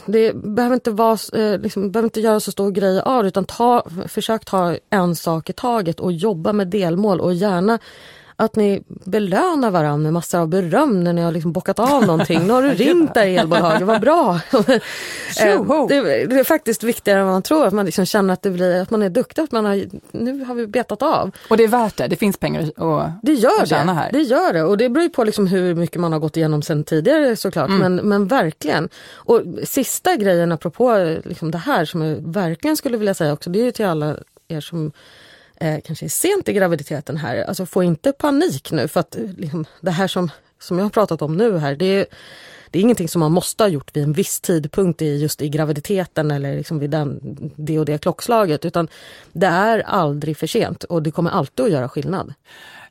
[0.06, 3.44] det behöver inte, vara, eh, liksom, behöver inte göra så stor grej av det utan
[3.44, 7.78] ta, försök ta en sak i taget och jobba med delmål och gärna
[8.40, 12.46] att ni belönar varandra med massor av beröm när ni har liksom bockat av någonting.
[12.46, 14.40] Nu har du ringt där elbolaget, vad bra!
[15.40, 18.50] Eh, det, det, är faktiskt viktigare än man tror, att man liksom känner att, det
[18.50, 21.30] blir, att man är duktig, att man har, nu har vi betat av.
[21.48, 24.12] Och det är värt det, det finns pengar att, det gör att tjäna här.
[24.12, 26.84] Det gör det och det beror på liksom hur mycket man har gått igenom sen
[26.84, 27.80] tidigare såklart, mm.
[27.80, 28.88] men, men verkligen.
[29.12, 33.60] Och sista grejen apropå liksom det här som jag verkligen skulle vilja säga också, det
[33.60, 34.16] är ju till alla
[34.48, 34.92] er som
[35.60, 39.24] eh, kanske är sent i graviditeten här, alltså få inte panik nu för att eh,
[39.36, 42.06] liksom, det här som, som jag har pratat om nu här, det är,
[42.70, 45.48] det är ingenting som man måste ha gjort vid en viss tidpunkt i just i
[45.48, 47.20] graviditeten eller liksom vid den,
[47.56, 48.88] det och det klockslaget utan
[49.32, 52.34] det är aldrig för sent och det kommer alltid att göra skillnad.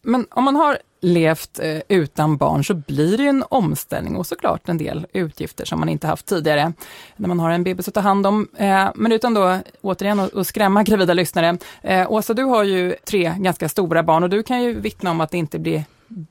[0.01, 4.69] Men om man har levt eh, utan barn så blir det en omställning och såklart
[4.69, 6.73] en del utgifter som man inte haft tidigare
[7.15, 8.47] när man har en bebis att ta hand om.
[8.57, 11.57] Eh, men utan då återigen att skrämma gravida lyssnare.
[11.81, 15.21] Eh, Åsa, du har ju tre ganska stora barn och du kan ju vittna om
[15.21, 15.83] att det inte blir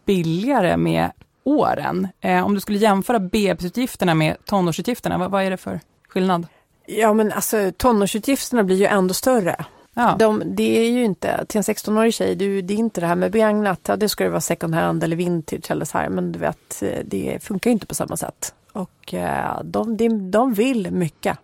[0.05, 1.11] billigare med
[1.47, 2.09] åren.
[2.45, 6.47] om du skulle jämföra bebisutgifterna med tonårsutgifterna, vad, vad är det för skillnad?
[6.87, 9.65] Ja men alltså tonårsutgifterna blir ju ändå större.
[9.95, 10.17] Ja.
[10.19, 13.15] De, det är ju inte, till en 16-årig tjej, du, det är inte det här
[13.15, 16.33] med begagnat, ja, det ska det vara second hand eller vintage eller så här, men
[16.33, 18.55] du vet, det funkar inte på samma sätt.
[18.73, 21.39] Och eh, de, de, de vill mycket.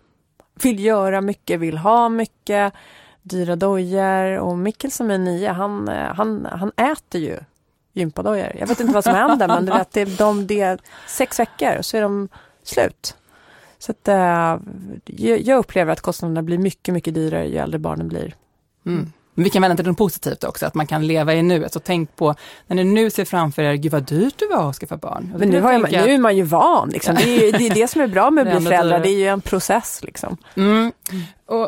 [0.63, 2.73] Vill göra mycket, vill ha mycket,
[3.21, 7.39] dyra dojor och Mikkel som är nio, han, eh, han, han äter ju
[7.93, 8.51] gympadojor.
[8.59, 11.81] Jag vet inte vad som händer men du vet, det, de, det är sex veckor
[11.81, 12.29] så är de
[12.63, 13.15] slut.
[13.79, 14.57] Så att, äh,
[15.39, 18.35] jag upplever att kostnaderna blir mycket, mycket dyrare ju äldre barnen blir.
[18.85, 19.11] Mm.
[19.33, 21.73] Men vi kan vända till något positivt också, att man kan leva i nuet.
[21.73, 22.35] Så tänk på
[22.67, 25.33] när ni nu ser framför er, gud vad dyrt det var att skaffa barn.
[25.37, 27.15] Men nu, har jag, nu är man ju van, liksom.
[27.15, 29.27] det, är, det är det som är bra med att bli förälder, det är ju
[29.27, 29.99] en process.
[30.03, 30.37] Liksom.
[30.55, 30.91] Mm.
[31.45, 31.67] Och, eh,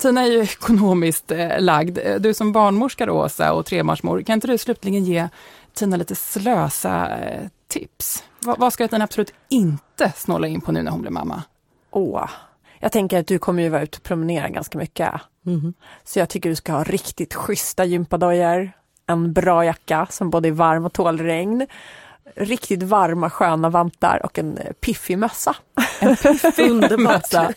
[0.00, 1.98] Tina är ju ekonomiskt eh, lagd.
[2.20, 5.28] Du som barnmorska då, Åsa och trebarnsmor, kan inte du slutligen ge
[5.74, 8.24] Tina lite slösa eh, tips?
[8.40, 11.42] Vad, vad ska Tina absolut inte snåla in på nu när hon blir mamma?
[11.90, 12.30] Åh,
[12.78, 15.12] jag tänker att du kommer ju vara ute och promenera ganska mycket.
[15.46, 15.74] Mm.
[16.04, 18.72] Så jag tycker du ska ha riktigt schyssta gympadojor,
[19.06, 21.66] en bra jacka som både är varm och tål regn,
[22.36, 25.56] riktigt varma sköna vantar och en piffig mössa.
[26.00, 27.52] En piffig mössa.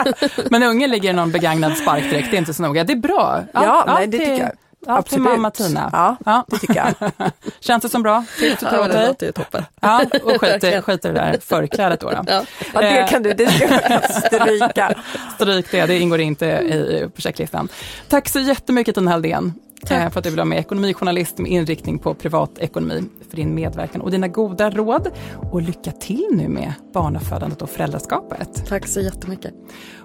[0.50, 2.84] Men ungen ligger i någon begagnad sparkdräkt, det är inte så noga.
[2.84, 3.44] Det är bra.
[3.54, 4.52] Ja, ja nej, det tycker jag.
[4.86, 5.26] Ja, Absolut.
[5.26, 5.90] till mamma Tina.
[5.94, 7.12] Ja, ja, det tycker jag.
[7.60, 8.26] Känns det som bra?
[8.40, 9.64] Tips och ja, det låter ju toppen.
[9.82, 12.10] Ja, och skiter, skiter det där förklädet då.
[12.10, 12.24] då.
[12.28, 12.44] Ja.
[12.74, 14.96] ja, det kan du, det ska jag stryka.
[15.36, 17.70] Stryk det, det ingår inte i projektlistan.
[18.10, 19.54] Tack så jättemycket Tina Halldén.
[19.86, 20.14] Tack.
[20.14, 24.12] För att du vill vara med ekonomijournalist med inriktning på privatekonomi för din medverkan och
[24.12, 25.12] dina goda råd.
[25.52, 28.66] Och lycka till nu med barnafödandet och föräldraskapet.
[28.68, 29.54] Tack så jättemycket.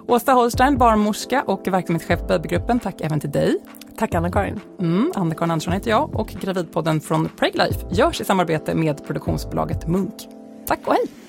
[0.07, 2.79] Åsa Holstein, barnmorska och verksamhetschef på Babygruppen.
[2.79, 3.55] Tack även till dig.
[3.97, 4.59] Tack Anna-Karin.
[4.79, 10.13] Mm, Anna-Karin Andersson heter jag och Gravidpodden från Preglife görs i samarbete med produktionsbolaget Munk.
[10.67, 11.22] Tack och hej!